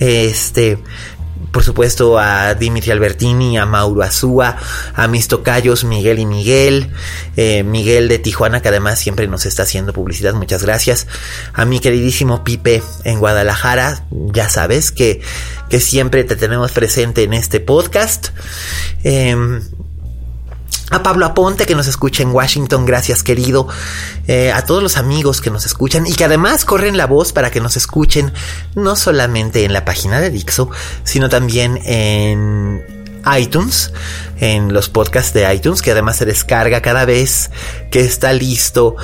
Este, 0.00 0.78
por 1.52 1.64
supuesto 1.64 2.18
a 2.18 2.54
Dimitri 2.54 2.90
Albertini, 2.90 3.58
a 3.58 3.66
Mauro 3.66 4.02
Azúa, 4.02 4.56
a 4.94 5.08
mis 5.08 5.28
tocayos 5.28 5.84
Miguel 5.84 6.18
y 6.18 6.26
Miguel, 6.26 6.90
eh, 7.36 7.62
Miguel 7.62 8.08
de 8.08 8.18
Tijuana 8.18 8.60
que 8.62 8.68
además 8.68 8.98
siempre 8.98 9.26
nos 9.28 9.46
está 9.46 9.62
haciendo 9.62 9.92
publicidad, 9.92 10.34
muchas 10.34 10.62
gracias, 10.62 11.06
a 11.52 11.64
mi 11.64 11.80
queridísimo 11.80 12.44
Pipe 12.44 12.82
en 13.04 13.18
Guadalajara, 13.18 14.06
ya 14.10 14.48
sabes 14.48 14.92
que, 14.92 15.20
que 15.68 15.80
siempre 15.80 16.24
te 16.24 16.36
tenemos 16.36 16.72
presente 16.72 17.22
en 17.22 17.34
este 17.34 17.60
podcast. 17.60 18.28
Em, 19.04 19.60
a 20.90 21.02
Pablo 21.02 21.26
Aponte 21.26 21.66
que 21.66 21.74
nos 21.74 21.86
escucha 21.86 22.22
en 22.22 22.30
Washington, 22.30 22.86
gracias 22.86 23.22
querido. 23.22 23.68
Eh, 24.26 24.52
a 24.52 24.64
todos 24.64 24.82
los 24.82 24.96
amigos 24.96 25.40
que 25.40 25.50
nos 25.50 25.66
escuchan 25.66 26.06
y 26.06 26.14
que 26.14 26.24
además 26.24 26.64
corren 26.64 26.96
la 26.96 27.06
voz 27.06 27.32
para 27.32 27.50
que 27.50 27.60
nos 27.60 27.76
escuchen 27.76 28.32
no 28.74 28.96
solamente 28.96 29.64
en 29.64 29.72
la 29.72 29.84
página 29.84 30.20
de 30.20 30.30
Dixo, 30.30 30.70
sino 31.04 31.28
también 31.28 31.78
en 31.84 32.82
iTunes, 33.38 33.92
en 34.38 34.72
los 34.72 34.88
podcasts 34.88 35.34
de 35.34 35.52
iTunes, 35.52 35.82
que 35.82 35.90
además 35.90 36.16
se 36.16 36.24
descarga 36.24 36.80
cada 36.80 37.04
vez 37.04 37.50
que 37.90 38.00
está 38.00 38.32
listo 38.32 38.96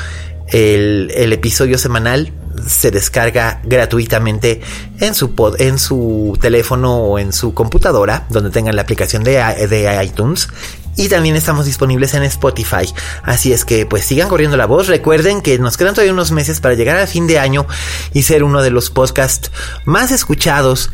el, 0.49 1.33
episodio 1.33 1.79
semanal 1.79 2.33
se 2.67 2.91
descarga 2.91 3.61
gratuitamente 3.65 4.61
en 5.01 5.15
su, 5.15 5.35
en 5.59 5.79
su 5.79 6.39
teléfono 6.41 6.97
o 6.97 7.19
en 7.19 7.33
su 7.33 7.53
computadora, 7.53 8.27
donde 8.31 8.51
tengan 8.51 8.77
la 8.77 8.83
aplicación 8.83 9.25
de, 9.25 9.33
de 9.69 10.05
iTunes 10.05 10.49
y 10.97 11.09
también 11.09 11.37
estamos 11.37 11.67
disponibles 11.67 12.15
en 12.15 12.23
Spotify. 12.25 12.93
Así 13.23 13.53
es 13.53 13.65
que 13.65 13.87
pues 13.87 14.05
sigan 14.05 14.29
corriendo 14.29 14.57
la 14.57 14.67
voz. 14.67 14.89
Recuerden 14.89 15.43
que 15.43 15.59
nos 15.59 15.77
quedan 15.77 15.95
todavía 15.95 16.13
unos 16.13 16.33
meses 16.33 16.61
para 16.61 16.75
llegar 16.75 16.97
al 16.97 17.09
fin 17.09 17.27
de 17.27 17.39
año 17.39 17.67
y 18.13 18.23
ser 18.23 18.45
uno 18.45 18.63
de 18.63 18.71
los 18.71 18.91
podcasts 18.91 19.51
más 19.85 20.11
escuchados 20.11 20.91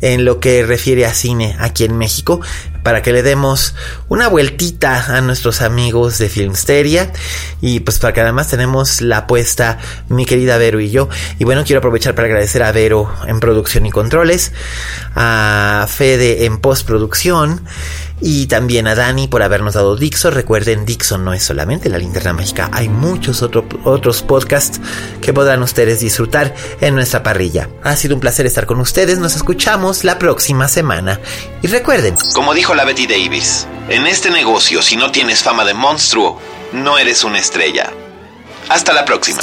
en 0.00 0.24
lo 0.24 0.40
que 0.40 0.64
refiere 0.64 1.06
a 1.06 1.14
cine 1.14 1.56
aquí 1.58 1.84
en 1.84 1.96
México 1.96 2.40
para 2.82 3.02
que 3.02 3.12
le 3.12 3.22
demos 3.22 3.74
una 4.08 4.28
vueltita 4.28 5.16
a 5.16 5.20
nuestros 5.20 5.62
amigos 5.62 6.18
de 6.18 6.28
Filmsteria 6.28 7.12
y 7.60 7.80
pues 7.80 7.98
para 7.98 8.12
que 8.12 8.20
además 8.20 8.48
tenemos 8.48 9.00
la 9.00 9.18
apuesta 9.18 9.78
mi 10.08 10.26
querida 10.26 10.58
Vero 10.58 10.80
y 10.80 10.90
yo 10.90 11.08
y 11.38 11.44
bueno 11.44 11.64
quiero 11.64 11.78
aprovechar 11.78 12.14
para 12.14 12.28
agradecer 12.28 12.62
a 12.62 12.72
Vero 12.72 13.12
en 13.26 13.40
producción 13.40 13.86
y 13.86 13.90
controles 13.90 14.52
a 15.14 15.86
Fede 15.88 16.44
en 16.44 16.58
postproducción 16.58 17.62
y 18.20 18.46
también 18.46 18.86
a 18.86 18.94
Dani 18.94 19.28
por 19.28 19.42
habernos 19.42 19.74
dado 19.74 19.96
Dixon. 19.96 20.32
Recuerden, 20.32 20.84
Dixon 20.86 21.24
no 21.24 21.32
es 21.32 21.42
solamente 21.42 21.88
la 21.88 21.98
linterna 21.98 22.32
mágica, 22.32 22.70
hay 22.72 22.88
muchos 22.88 23.42
otros 23.42 24.22
podcasts 24.22 24.80
que 25.20 25.32
podrán 25.32 25.62
ustedes 25.62 26.00
disfrutar 26.00 26.54
en 26.80 26.94
nuestra 26.94 27.22
parrilla. 27.22 27.68
Ha 27.82 27.96
sido 27.96 28.14
un 28.14 28.20
placer 28.20 28.46
estar 28.46 28.66
con 28.66 28.80
ustedes, 28.80 29.18
nos 29.18 29.36
escuchamos 29.36 30.04
la 30.04 30.18
próxima 30.18 30.68
semana. 30.68 31.20
Y 31.62 31.68
recuerden, 31.68 32.16
como 32.34 32.54
dijo 32.54 32.74
la 32.74 32.84
Betty 32.84 33.06
Davis, 33.06 33.66
en 33.88 34.06
este 34.06 34.30
negocio 34.30 34.82
si 34.82 34.96
no 34.96 35.10
tienes 35.10 35.42
fama 35.42 35.64
de 35.64 35.74
monstruo, 35.74 36.40
no 36.72 36.98
eres 36.98 37.24
una 37.24 37.38
estrella. 37.38 37.92
Hasta 38.68 38.92
la 38.92 39.04
próxima. 39.04 39.42